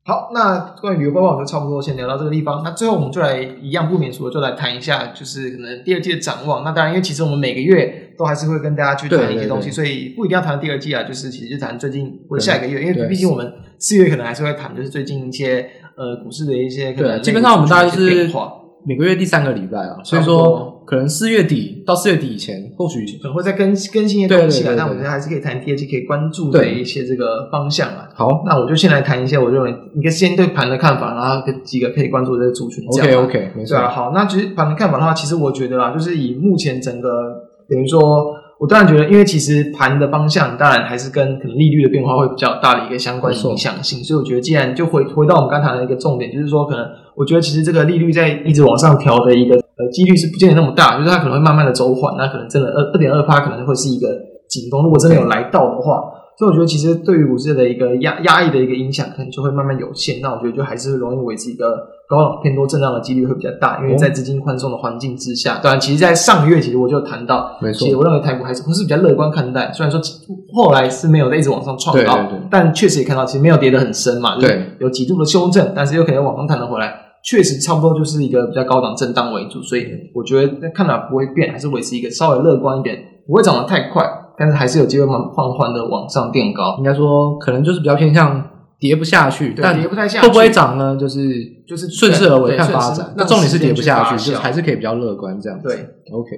[0.04, 2.64] 好，那关于旅游报告，我们就差不多先聊到这个地方。
[2.64, 6.64] 那最后我们就来一样不免俗的，就来谈一下，就是可能第二季的展望。
[6.64, 11.04] 那当然，因为其实我们每个月都还是会跟大家去谈一些东西，对对对，所以不一定要谈第二季啊。
[11.04, 18.28] 就是其实就谈最近或者下一个月，因为毕竟我们四月可能还是会谈，就是最近一些呃股市的一些可能对，基本上我们大概就是
[18.84, 20.71] 每个月第三个礼拜啊，所以说。
[20.92, 24.74] 可能四月底到四月底以前，或许可能会再更更新一些东西啊。
[24.78, 28.10] 但我觉得还是可以谈第二季可以关注的一些这个方向啊。
[28.14, 32.86] 好，那我就先来谈一些我认为一个先对盘的看法，然后几个可以关注的这个族群。
[32.90, 33.78] OK OK，没错。
[33.78, 37.10] 对啊，好，那其实盘的看法的话，其实我觉得啊，就是以目前整个
[37.70, 38.02] 等于说，
[38.60, 46.86] 我当然觉得，因为其实盘的方向当然还是跟可能利率的变化会比较大的一个相关影响性，所以我觉得既然就回回到我们刚谈的一个重点，就是说可能
[47.16, 49.62] 我觉得其实这个利率在一直往上调的一个。
[49.82, 54.08] 呃，几率是不见得那么大，就是它可能会慢慢的走缓，那可能真的二二点二趴可能会是一个
[54.48, 54.84] 紧绷。
[54.84, 56.04] 如果真的有来到的话，
[56.38, 60.20] 所以我觉得其实对于股市的一个压压抑的一个影响，可能就会慢慢有限。
[60.22, 61.66] 那我觉得就还是容易维持一个
[62.08, 65.60] 高档偏多震荡的几率会比较大，因为在资金宽松的环境之下。
[65.62, 69.72] 当然，其实，在上个月其实我就谈到，没错，其实我认为台股还是不是比较乐观看待。
[69.72, 70.02] 虽然说
[70.54, 77.01] 后来是没有在一直往上创高，对对对，但确实也看到其实没有跌得很深嘛，对，有几度的修正，但是又可能往上弹了回来。
[77.24, 82.98] 确实差不多就是一个比较高档震荡为主，所以我觉得看法不会变，还是维持一个稍微乐观一点，
[83.28, 84.04] 不会涨得太快，
[84.38, 86.76] 但是还是有机会慢缓缓的往上垫高。
[86.80, 88.44] 应该说可能就是比较偏向
[88.80, 90.98] 跌不下去，但跌不太下去，会不会涨呢？
[91.00, 91.20] 就是
[91.68, 93.14] 就是顺势而为看发展。
[93.16, 95.68] 那重点是跌不下去，就还是可以比较乐观这样子。
[95.68, 95.76] 对
[96.12, 96.30] ，OK。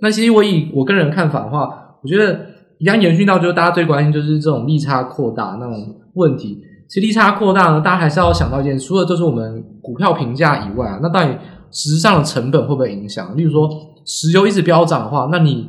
[0.00, 2.40] 那其实我以我个人看法的话，我觉得
[2.78, 6.58] 一样延续到就是大家最关心就是这种利差扩大那种问题。
[6.92, 11.30] 其实利差扩大呢，大家还是要想到一件，除了就是我们股票评价以外啊，那到底
[11.70, 13.34] 实质上的成本会不会影响？
[13.34, 13.66] 例如说，
[14.04, 15.66] 石油一直飙涨的话，那你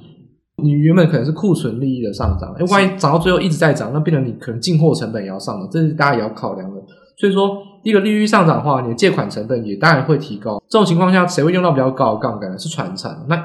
[0.62, 6.82] 你原本可能是库存利益的上涨，哎，万一涨到最后一直在涨，那变成你可能进货成本也要上涨，这是大家也要考量的。
[7.18, 7.52] 所以说，
[7.86, 10.62] 一个利率上涨的话，你的借款成本也当然会提高。
[10.68, 12.60] 这种情况下，谁会用到比较高的杠杆？
[12.60, 13.18] 是传产。
[13.30, 13.42] 那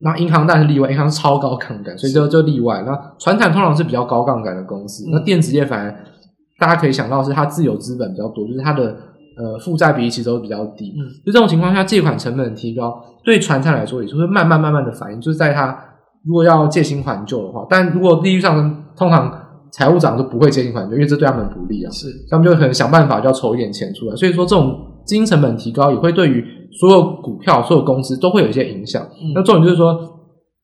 [0.00, 2.82] 那银行当然是例外，银行是超高杠杆，所以就就例外。
[2.84, 5.96] 那传产通常是比较高杠杆的公司，那电子业反而。
[6.58, 8.96] 大家可以想到是它自有资本比较多，就是它的
[9.36, 10.94] 呃负债比例其实都比较低。
[10.96, 15.20] 嗯，就这种情况下，借款成本提高，对传产来说也是会慢慢慢慢的反应。
[15.20, 15.78] 就是在它
[16.24, 19.30] 如果要借新还旧的话，但如果利率上升，通常
[19.70, 21.90] 财务长都不会借新还旧，因为这对他们不利啊。
[21.90, 24.16] 是，他们就可能想办法就要筹一点钱出来。
[24.16, 26.42] 所以说，这种资金成本提高也会对于
[26.80, 29.06] 所有股票、所有公司都会有一些影响。
[29.20, 30.00] 嗯，那重点就是说，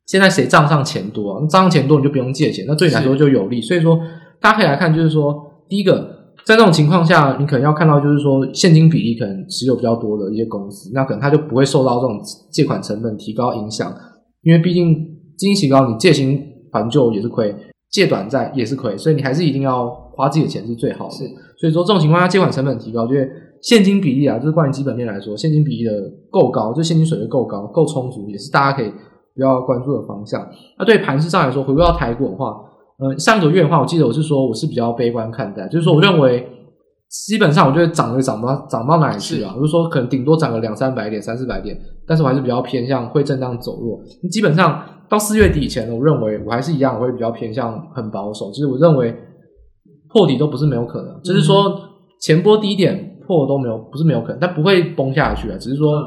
[0.06, 1.40] 现在谁账上钱多啊？
[1.48, 3.60] 账上钱多你就不用借钱，那对你来说就有利。
[3.60, 3.98] 所以说，
[4.40, 5.51] 大家可以来看，就是说。
[5.72, 6.06] 第一个，
[6.44, 12.20] 在这种情况下，你可能要看到，就是说现金比例可能持有比较多的一些公司，那可能它就不会受到这种
[12.50, 13.90] 借款成本提高影响，
[14.42, 14.94] 因为毕竟
[15.38, 16.38] 资金提高，你借新
[16.70, 17.56] 还旧也是亏，
[17.90, 21.10] 借短债也是亏，所以你还是一定要花自己的钱是最好的。
[21.12, 21.24] 是，
[21.56, 25.92] 所以说这种情况下，借款成本提高，就是现金比例啊，就是关于基本面来说，现金比例的
[26.30, 28.90] 够高，就现金水位够高、够充足，也是大家可以
[29.34, 30.46] 比较关注的方向。
[30.78, 32.60] 那对盘市上来说，回归到台股的话，
[33.02, 36.46] 呃，上个月的话，我记得我是说我是比较悲观看待，就是说我认为
[37.08, 41.76] 基本上我觉得涨也涨不到涨不到哪里去啊，就是说可能顶多涨个两三百点、三四百点，
[42.06, 43.98] 但是我还是比较偏向会震荡走弱。
[44.30, 48.50] 基本上到四月底以前，我认为我还是一样，我会比较偏向很保守。
[48.52, 49.12] 其实我认为
[50.08, 51.74] 破底都不是没有可能，就是说
[52.20, 53.10] 前波低点。
[53.24, 55.56] 破都没有，不是没有可能，但不会崩下去啊。
[55.56, 56.02] 只是说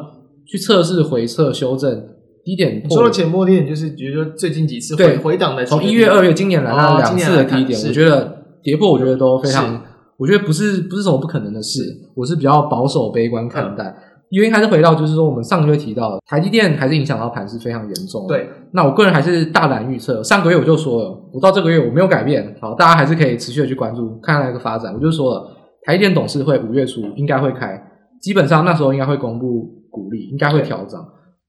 [0.46, 2.06] 去测试、回撤、修正
[2.46, 2.98] 低点破。
[2.98, 9.82] 除了前波低点，就是比如说最近几次回回档的，从一月、二月今年来到两次的低点，我觉得跌破，我觉得都非常，
[10.18, 11.82] 我觉得不是不是什么不可能的事。
[12.16, 13.94] 我是比较保守、悲观看待，
[14.30, 18.28] 原因还是回到就是说，我们上个月提到的台积电还是影响到盘是非常严重。
[18.28, 22.56] 对，那我个人还是大胆预测，上个月我就说了，我到这个月我没有改变。
[22.62, 24.94] 好，大家还是可以持续的去关注，看那个发展。
[24.94, 25.52] 我就说了。
[25.88, 27.80] 台积电董事会五月初应该会开，
[28.20, 31.06] 基本上那时候应该会公布股利，应该会调涨。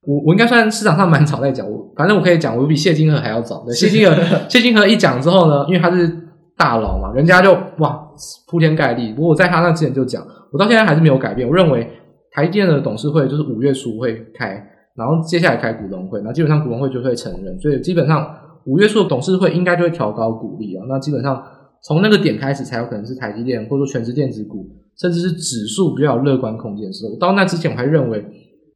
[0.07, 3.65] 我我应该算市场上蛮早在讲，我反正我可以讲，我比谢金河还要早。
[3.65, 4.15] 对，谢金河
[4.47, 6.09] 谢金河一讲之后呢，因为他是
[6.55, 8.07] 大佬嘛，人家就哇
[8.47, 9.11] 铺天盖地。
[9.11, 11.45] 不过我在他那之前就讲，我到现在还是没有改变。
[11.45, 11.85] 我认为
[12.31, 18.25] 台积电的董事会就是五月初会开，然后接下来开股东会，那基本上股东会就会承认，所以基本上
[18.63, 20.85] 五月初的董事会应该就会调高股利啊。
[20.87, 21.43] 那基本上。
[21.79, 24.67] 从那个点开始，才有可能是台积电，或者说全职电子股，
[24.99, 27.15] 甚至是指数比较有乐观空间的时候。
[27.17, 28.25] 到那之前，我还认为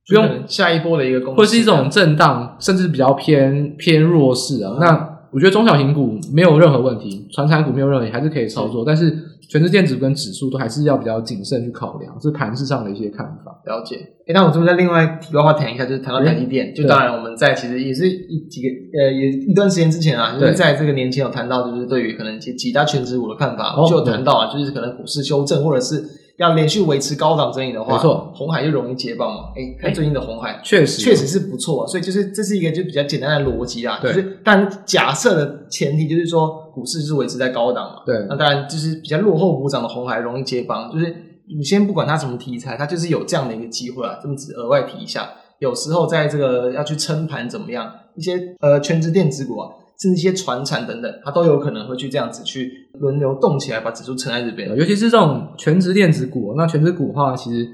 [0.07, 4.73] 不用下一波的一个，或是一种震荡，甚至比较偏偏弱势啊。
[4.73, 9.27] 嗯、那我觉得中小型股没有任何问题，传产股没有任何问题，还是可以操作，但是。
[9.49, 13.51] 全职电子跟指数都还是要比较谨慎去考量，这是盘势上的一些看法。
[13.65, 13.97] 了解。
[14.25, 26.01] 诶，那我这边再另外题外话谈一下，就是谈到台积电，就当然我们在其实也是一几个呃，也一段时间之前啊，就是在这个年前有谈到，就是对于可能几几大全职股的看法，就有谈到啊，就是可能股市修正或者是。
[26.41, 29.49] 要连续维持高档整理的话，没错，红海就容易接棒嘛。
[29.55, 33.99] 哎，看最近的红海，确实确实是不错，所以就是这是一个就比较简单的逻辑啊。
[34.01, 38.01] 就是但假设的前提就是说股市是维持在高档嘛。
[38.05, 41.15] 对，那当然就是比较落后补涨的红海容易接棒，就是
[41.55, 44.17] 你先不管它什么题材，它就是有这样的一个机会啊。
[44.21, 45.29] 这么只额外提一下，
[45.59, 49.69] 有时候在这个要去撑盘怎么样，一些呃全职电子股啊。
[50.01, 54.67] 甚至一些传产等等，它都有可能会去这样子去轮流动起来，把指数撑在这边。
[54.75, 57.69] 尤其是这种全职电子股，那全职股的话，其实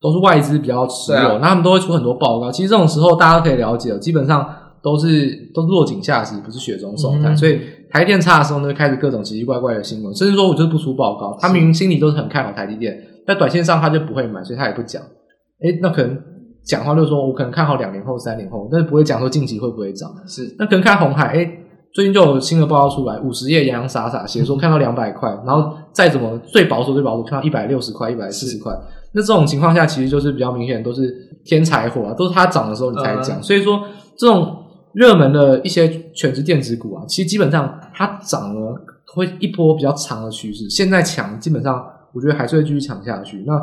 [0.00, 2.50] 都是外资比较持有，啊、那他们都会出很多报告。
[2.50, 4.48] 其实这种时候大家都可以了解，基本上
[4.82, 7.34] 都是都是落井下石，不是雪中送炭。
[7.34, 7.60] 嗯、所以
[7.90, 12.96] 台电差的时候呢，就开始各种奇奇怪怪的新闻，甚至说我就是不出报告，他明明心里都是很看好台积电，
[13.26, 15.02] 在短线上他就不会买，所以他也不讲。
[15.60, 16.18] 诶，那可能。
[16.66, 20.12] 讲话就是说我可能看好两年后、三年后，但是不会讲说近期会不会涨。
[20.26, 21.58] 是，那可能看红海，哎，
[21.96, 28.70] 最近就有新的报告出来，五十页洋洋洒洒写说看到两百块，然后再怎么最保守、最保守看到一百六十块、一百四十块。
[29.12, 31.10] 那这种情况下，其实就是比较明显，都是
[31.42, 33.40] 天才货啊，都是它涨的时候你才讲。
[33.40, 33.82] 嗯、所以说，
[34.14, 38.78] 这种热门的一些全职电子股啊，其实基本上它涨了
[39.14, 40.68] 会一波比较长的趋势。
[40.68, 41.82] 现在强，基本上
[42.12, 43.42] 我觉得还是会继续强下去。
[43.46, 43.58] 那。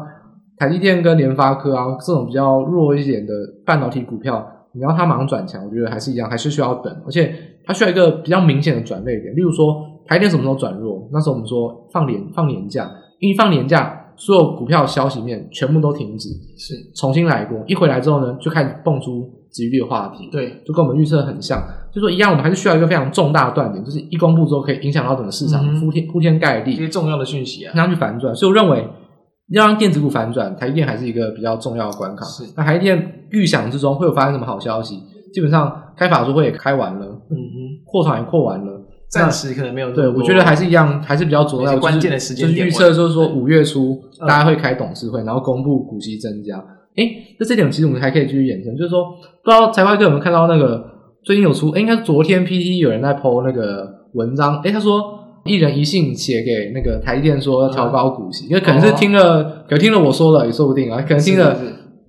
[0.56, 3.34] 台积电跟联发科啊，这种比较弱一点的
[3.66, 9.36] 半导体股票，你要它马上转强，我觉得还是一样，还是需要等，而且它需要一个比较明显的转位点。
[9.36, 11.08] 例如说，台电什么时候转弱？
[11.12, 12.90] 那时候我们说放年放年假，
[13.20, 17.64] 因为放年假，所有股票消息面全部都停止，是重新来过。
[17.68, 21.62] 一回来之后呢，就开始蹦出殖利率的话题，对，就跟我们预测很像。
[21.94, 28.36] 就说一样，我们还是需要一个非常重大的断点，就是一公布之后可以影响到整个市场，铺、嗯、天铺天盖地，这些重要的讯息啊，让它去反转。
[28.36, 28.88] 所以我认为。
[29.50, 32.26] 要让电子股反转，台积电还是一个比较重要的关卡。
[32.26, 34.96] 是，那台积电预想之中会有发生什么好消息？
[35.34, 39.92] 基本上开法说会也开完了，嗯哼，扩团也扩完了，暂时可能没有。
[39.92, 41.78] 对，我觉得还是一样，还是比较重要。
[41.78, 46.58] 关键的时间点，就是预测就是说五月初大家会开董事会，然后公布股息增加。
[46.96, 49.04] 诶，那这点其实我们还可以继续延伸，就是说
[49.44, 50.84] 不知道财会哥有没有看到那个
[51.24, 51.72] 最近有出？
[51.72, 55.20] 诶，应该是昨天 PTT 有人在 po 那个文章，诶，他说。
[55.46, 61.58] 一人一信写给那个台积电说要调高股息，嗯、因为可能是听了，哦、可能听了我说了也说不定啊，可能听了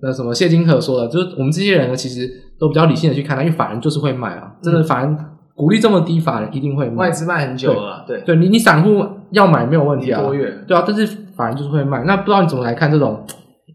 [0.05, 2.29] 那什么谢金河说的，就是我们这些人呢，其实
[2.59, 5.17] 都比较理性的去看它，因为法人就是会卖啊，真的法人
[5.55, 13.25] 股利这么低，法人一定会卖，外资卖很久了，对，对，对你你散户要买没有问题啊，多月对啊，但是法人就是会卖，那不知道你怎么来看这种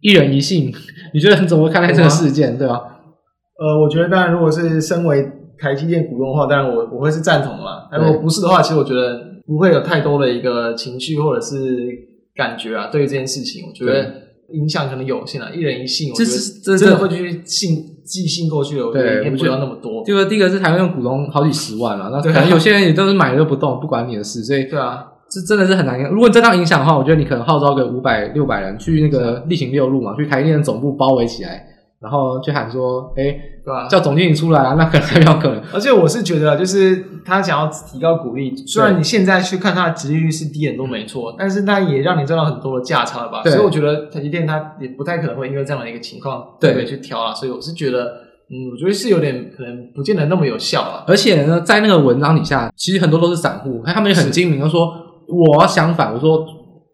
[0.01, 0.73] 一人一信？
[1.13, 2.57] 你觉得你怎么看待这个事件？
[2.57, 2.81] 对吧？
[3.59, 9.29] 呃，我觉得当然，如果是身为台积电股东的话，当然我我会是赞同的嘛，但如果不是的话，其实我觉得。
[9.47, 11.59] 不会有太多的一个情绪或者是
[12.37, 14.09] 感觉啊，对于这件事情，我觉得
[14.53, 15.49] 影响可能有限啊。
[15.55, 20.03] 一人一信，我觉得真的会去信寄信过去的，我觉得也不要那么多。
[20.05, 24.43] 这个第一个是台湾的股东好几十万了，那可能有些人也都是买了就不动，不管你的事。
[24.43, 26.03] 所以对啊，这真的是很难。
[26.11, 31.67] 如果你真的要影响的话，我觉得你可能号召个五百六百人去那个例行六路嘛，去台积电总部包围起来。
[32.01, 33.25] 然后去喊说，哎，
[33.63, 33.87] 对吧？
[33.87, 35.61] 叫总经理出来啊，那可能还比较可能。
[35.71, 43.43] 而且我是觉得，就是他想要提高股利，虽然你现在去看它的值利率是低很多没错，但是它也让你赚到很多的价差了吧？
[43.45, 47.35] 所以我觉得台积电它也不太可能会因为这样的一个情况对去调啊。
[47.35, 48.05] 所以我是觉得，
[48.49, 51.05] 嗯，我觉得是有点可能不见得那么有效啊。
[51.07, 54.91] 而且呢，在那个文章底下，其实很多都是散户，他们也很精明，就说
[55.29, 56.47] 我要相反，我说。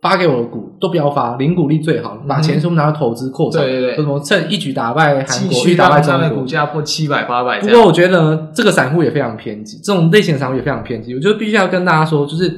[0.08, 7.58] 发给我的股都不要发，零股利最好，把钱全部拿到投资扩张，对对对，什么趁一举打败韩国，一举打败中国，股价破七百八百。
[7.60, 11.12] 不过我觉得呢，这个散户也非常偏激，这种类型的散户也非常偏激。
[11.14, 12.48] 我觉得必须要跟大家说，就是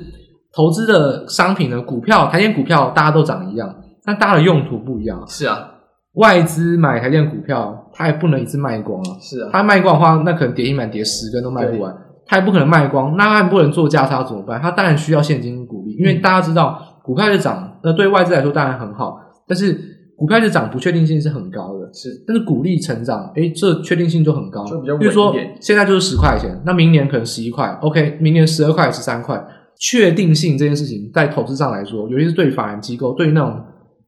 [0.55, 3.74] 投资的商品呢，股票，台积电股票大家都长一样，
[4.05, 5.24] 但大家的用途不一样。
[5.26, 5.70] 是啊，
[6.14, 9.16] 外资买台积电股票，它也不能一次卖光啊。
[9.20, 11.94] 是啊，它卖光的话，那可能跌一满跌十根都卖不完，
[12.26, 14.61] 它也不可能卖光，那它不能做价差怎么办？
[14.61, 16.82] 它当然需要现金股利，因为大家知道。
[17.09, 19.72] 股票是涨，那对外资来说当然很好，但是
[20.14, 21.90] 股票是涨，不确定性是很高的。
[21.90, 24.62] 是，但是股利成长，诶，这确定性就很高。
[24.66, 25.00] 就比较稳。
[25.00, 29.42] 比如说，现在就是十块钱，那明年可能十一块，OK，明年十二块、十三块，
[29.80, 33.59] 确定性这件事情在投资上来说，尤其是对于法人机构，对于那种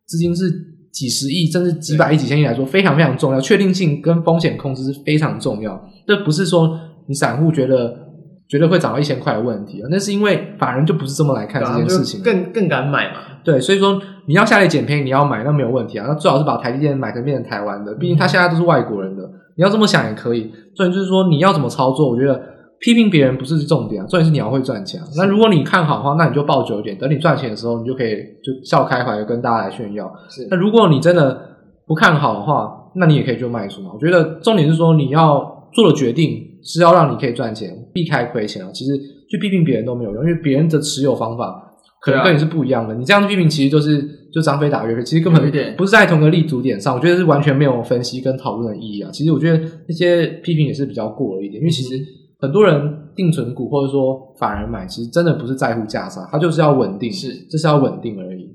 [0.05, 0.53] 资金是
[0.93, 3.41] 几十亿甚至几百亿、几千亿来说，非常非常重要。
[3.41, 5.83] 确定性跟风险控制是非常重要。
[6.07, 8.10] 这不是说你散户觉得。
[8.51, 9.87] 绝对会涨到一千块的问题啊！
[9.89, 13.21] 那是因为法人就不是这么来看这件事情，更更敢买嘛。
[13.45, 16.07] 对，所以说你要下来捡便宜，你要买那没有问题啊。
[16.09, 19.23] 那最好是把台积电买成变成台湾的，毕竟他现在都是外国人的。
[19.55, 20.51] 你要这么想也可以。
[20.75, 22.43] 所以就是说你要怎么操作，我觉得
[22.81, 25.01] 批评别人不是重点啊，重点是你要会赚钱。
[25.17, 30.13] 那如果你看好的话，那你就抱久一点，等你赚钱的时候，你就可以就笑开怀的跟大家来炫耀。
[30.29, 30.49] 是。
[30.51, 31.41] 那如果你真的
[31.87, 33.91] 不看好的话，那你也可以就卖出嘛。
[33.95, 38.71] 我觉得重点是说你要做的决定是要让你可以赚钱，避开亏钱啊。
[38.73, 38.93] 其实。
[39.31, 42.93] 去批评别人都没有用，因为别人的持有方法可能跟你是不一样的。
[42.93, 44.03] 啊、你这样去批评，其实就是
[44.33, 46.97] 就张飞打岳飞，其实根本不是在同个立足点上。
[46.97, 49.09] 我觉得是完全没有分析跟讨论的意义啊。
[49.13, 51.95] 其实我觉得那些批评也是比较过了一点，因为其实
[52.41, 52.83] 很多人
[53.15, 58.51] 定存股或者说法人买，其实真的不是在乎价差，他就是要稳定，是这是要稳定而已。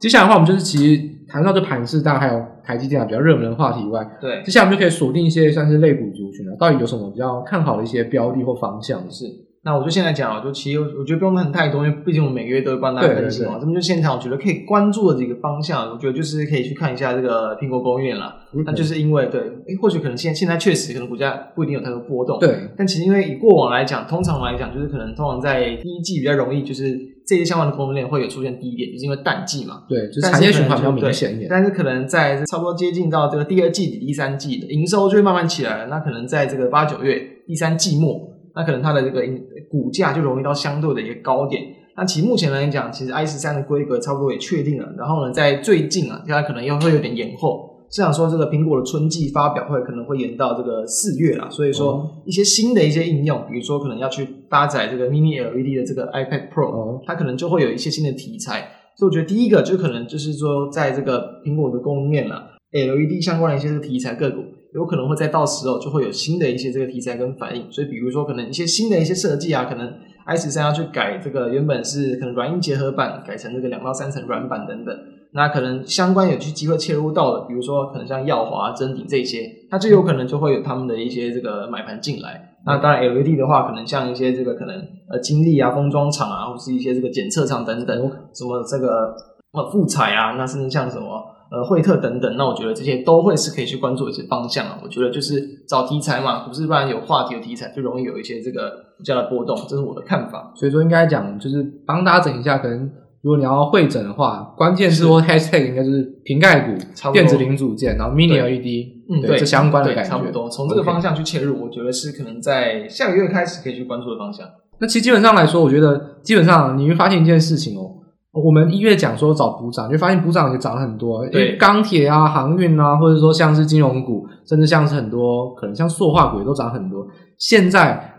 [0.00, 6.19] 接下来的话，我们就是其实谈到这盘势，当然还有台积电比较热门的话题以外，对，接下来我们就可以锁定一些像是类股族
[6.58, 9.49] 到底有什么比较看好的一些标的或方向是。
[9.62, 13.58] 那我就现在讲啊，就其实我觉得不用谈太多，因为毕竟我们每个月都会帮大家更新嘛。
[13.60, 18.36] 这么就现场，我觉得可以关注的几个方向，我觉得就是可以去看一下这个苹果供应链了。
[18.64, 22.38] 那就是因为对，诶或许可能现现在确实可能股价不一定有太多波动。
[22.38, 22.70] 对。
[22.74, 29.82] 但其实因为以过往来讲，通常来讲就是可能通常在第一季比较容易，就是这些相关的供应链会有出现低点，就是因为淡季嘛。
[29.86, 31.48] 对，就是产业循环比较明显一点。
[31.50, 35.86] 但是可能在差不多接近到这个第二季、第三季的营收就会慢慢起来了。
[35.88, 38.30] 那可能在这个八九月第三季末。
[38.52, 39.24] 那可能它的这个
[39.70, 41.62] 股价就容易到相对的一个高点。
[41.96, 44.92] 那其实目前来讲，其实 i 十三的规格差不多也确定了。
[44.98, 47.68] 然后呢，在最近啊，它可能又会有点延后。
[47.92, 51.48] 是想说这个苹果的春季发表会可能会延到这个四月啦。
[51.50, 58.68] 所以说一些新的一些应用，比如说可能要去搭载这个 mini LED 的这个 iPad Pro，它可能就会有一些新的题材。
[58.96, 64.42] 所以我觉得第一个就可能就是说，在这个苹果的供应链了，LED 相关的一些题材个股。
[64.72, 69.92] 有可能会在到时候就会有新的一些这个题材跟反应，所以比如说可能一些新的一些设计啊，可能
[70.26, 74.96] i 十三要去改这个原本是可能软硬结合板，改成这个两到三层软板等等，
[75.32, 82.54] 那可能相关有去机会切入到的，比如说可能像耀华、真鼎这些，它就有可能就会有他们的一些这个买盘进来。
[82.64, 84.76] 那当然 LED 的话，可能像一些这个可能
[85.10, 87.96] 呃金立啊、封装厂啊，或是一些这个检测厂等等，
[88.34, 89.16] 什么这个
[89.52, 91.06] 呃富彩啊，那甚至像什么。
[91.50, 94.78] 呃，惠特等等，那我觉得这些都会是可以去关注一些方向啊。
[94.84, 100.52] 我觉得就是找题材嘛，不是不然有话题有题材，就容易有一些这个比较的波动，这是我的看法。
[100.54, 102.88] 所以说，应该讲就是帮大家整一下，可能
[103.22, 106.78] 如果你要会诊的话，关键是说 hashtag 应该就是瓶盖股、
[107.12, 110.48] 电子零组件，然后 mini LED，嗯，对，这相关的感觉，差不多。
[110.48, 114.46] 从这个方向去切入.我觉得是可能在下个月开始可以去关注的方向。
[114.78, 117.96] 那其实基本上来说，我觉得基本上你会发现一件事情哦。
[118.32, 121.26] 我们一月讲说找补涨，就发现补涨也涨了很多。
[121.30, 127.04] 对，钢铁啊、航运啊，或者说像是金融股，甚至像是很多可能像塑化股也都涨很多。
[127.38, 128.14] 现在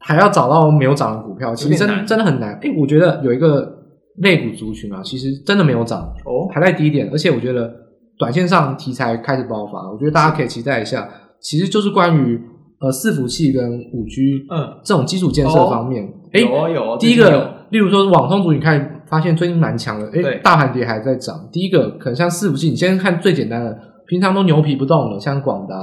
[0.00, 2.58] 还要找到没有涨的股票，其实真真的很难。
[2.62, 3.72] 哎，我觉得有一个
[4.16, 7.08] 类股族群啊，其实真的没有涨哦，还在低点。
[7.12, 7.72] 而且我觉得
[8.18, 11.08] 短线上题材开始爆发，我觉得大家可以期待一下。
[11.40, 12.40] 其实就是关于
[12.80, 16.12] 呃伺服器跟五 G 嗯这种基础建设方面。
[16.32, 16.96] 诶，有有。
[16.98, 18.93] 第一个，例如说网通族，你看。
[19.14, 21.48] 发现最近蛮强的，诶，大盘跌还在涨。
[21.52, 25.76] 第一个可能像伺服器，你先看最简单的，平常都牛皮不动了，像广达，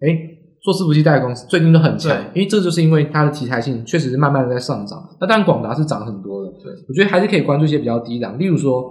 [0.00, 0.18] 诶，
[0.60, 4.98] 做伺服器代工最近都很强，对因为这就是因为它的题材性确实是慢慢的在上涨。
[5.20, 8.82] 那当然广达是涨很多的，对，我觉得还是可以关注一些比较低档，例如说，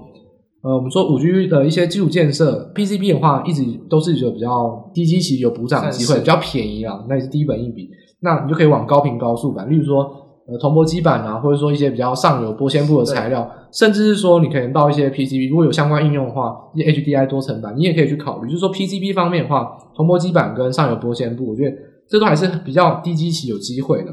[0.63, 7.89] 呃，我们说五 G 的一些基础建设，PCB 的话一直都是有比较低基期有补涨机会，比较便宜啊，那也是低本一比，
[8.21, 10.20] 那你就可以往高频高速版，例如说。
[10.47, 18.47] 呃，铜箔基板啊，或者说一些比较上游玻纤布的材料，甚至是说你可能到一些 PCB，如果有相关应用的话，一些 HDI 多层板，你也可以去考虑。
[18.47, 21.77] 就是说 PCB 方面的话，铜箔基板跟上游玻纤布，我觉得
[22.09, 24.11] 这都还是比较低基期有机会的。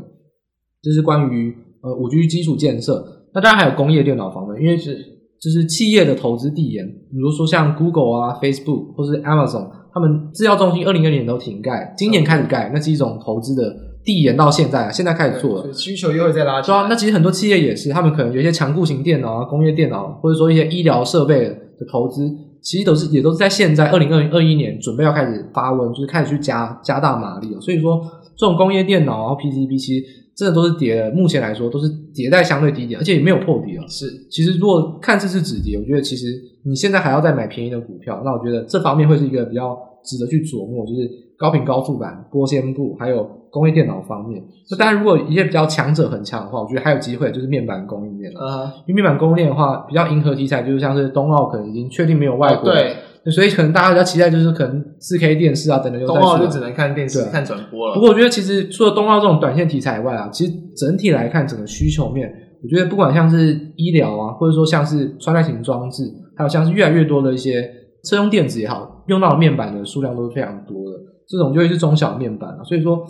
[0.83, 3.05] 这是关于呃五 G 基础建设。
[3.35, 4.97] 那当然还有工业电脑方面，因为是
[5.41, 13.88] 就是企业的投资递延，比如说像 Google 啊、Facebook 或是 Amazon，他们制药中心二零二零年都停盖，今年开始盖，那是一种投资的。
[14.09, 16.79] 递延到现在啊，现在开始做了，需求又会再拉起来。
[16.79, 22.27] 对啊，那其实很多企业也是，他们可能有一些强固型电脑啊、工业电脑，或者说一些医疗设备的投资，
[22.63, 27.61] 其实都是也都是在现在二零二零二一年准备要开始发温，就是开始去加加大马力了。
[27.61, 28.01] 所以说，
[28.35, 33.87] 这种工业电脑啊、PCB，其实真的都是跌的，目前来说都是迭代相对低点，而且也没有破底了。
[33.89, 36.29] 是，其实如果看这次止跌，我觉得其实
[36.65, 41.29] 你现在还要再买便宜的股票，那我觉得这方面会是一个比较值得去琢磨，就是。
[41.39, 44.43] 高频高速板、玻纤布，还有工业电脑方面。
[44.71, 48.41] 那当然，如果一些比较强者很强的话，我觉得还有机会，就是面板供应链了。
[48.41, 48.67] Uh.
[48.87, 52.73] 因为面板供应链的话，比较迎合题材，就是像是冬奥可能已经确定没有外国。
[52.73, 52.97] 对。
[53.33, 56.07] 所以可能大家比较期待，就是可能四 K 电视啊等等。
[56.07, 57.95] 冬奥就只能看电视、看转播了。
[57.95, 62.33] 不过我觉得，其实除了冬奥这种短线题材以外啊，其实整体来看，整个需求面，
[62.63, 66.05] 我觉得不管像是医疗啊，或者说像是穿戴型装置，
[66.37, 67.71] 还有像是越来越多的一些
[68.05, 70.97] 车用电子也好，用到的面板的数量都是非常多的。
[71.29, 73.05] 这种就会是中小面板啊，所以说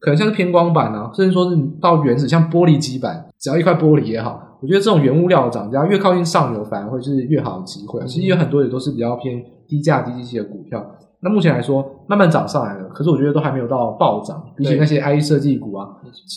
[0.00, 8.04] 可能像是偏光板啊，甚至说是到原子像玻璃基板，只要一块玻璃也好，我觉得这种原物料的涨价越靠近上游，反而会是越好的机会。
[8.06, 10.84] 其实有很多也都是比较偏低价低基期的股票，
[11.22, 15.86] 那目前来说慢慢涨上来了，可是我觉得都还没有到暴涨，比起那些 IE 设计股啊，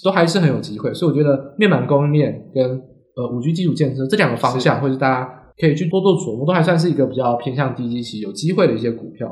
[0.03, 0.93] 都还是很有机会。
[0.93, 2.81] 所以我觉得面板供应链跟
[3.15, 9.29] 呃五 G 基础建设这两个方向，或是大家可以去多做琢磨，都还算是一个比较偏向低基期有机会的一些股票。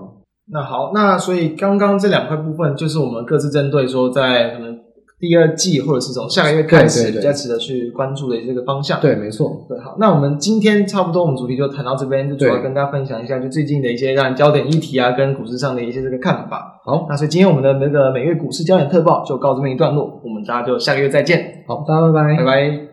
[0.51, 4.77] 那好，那所以刚刚这两块部分就是我们各自针对说，在可能
[5.17, 8.99] 第二季或者是从下个月开始比较值得去关注的这个方向。
[8.99, 9.65] 对，没错。
[9.69, 16.81] 对，好，那我们今天差不多，我们主题就谈到这边，就主要跟大家分享一下，就最近的一些让焦点议题啊，跟股市上的一些这个看法。
[16.83, 21.63] 好，那所以今天我们的那个每月股市焦点特报就告这么一段落，我们大家就下个月再见。
[21.65, 22.90] 好，大家拜拜，拜拜。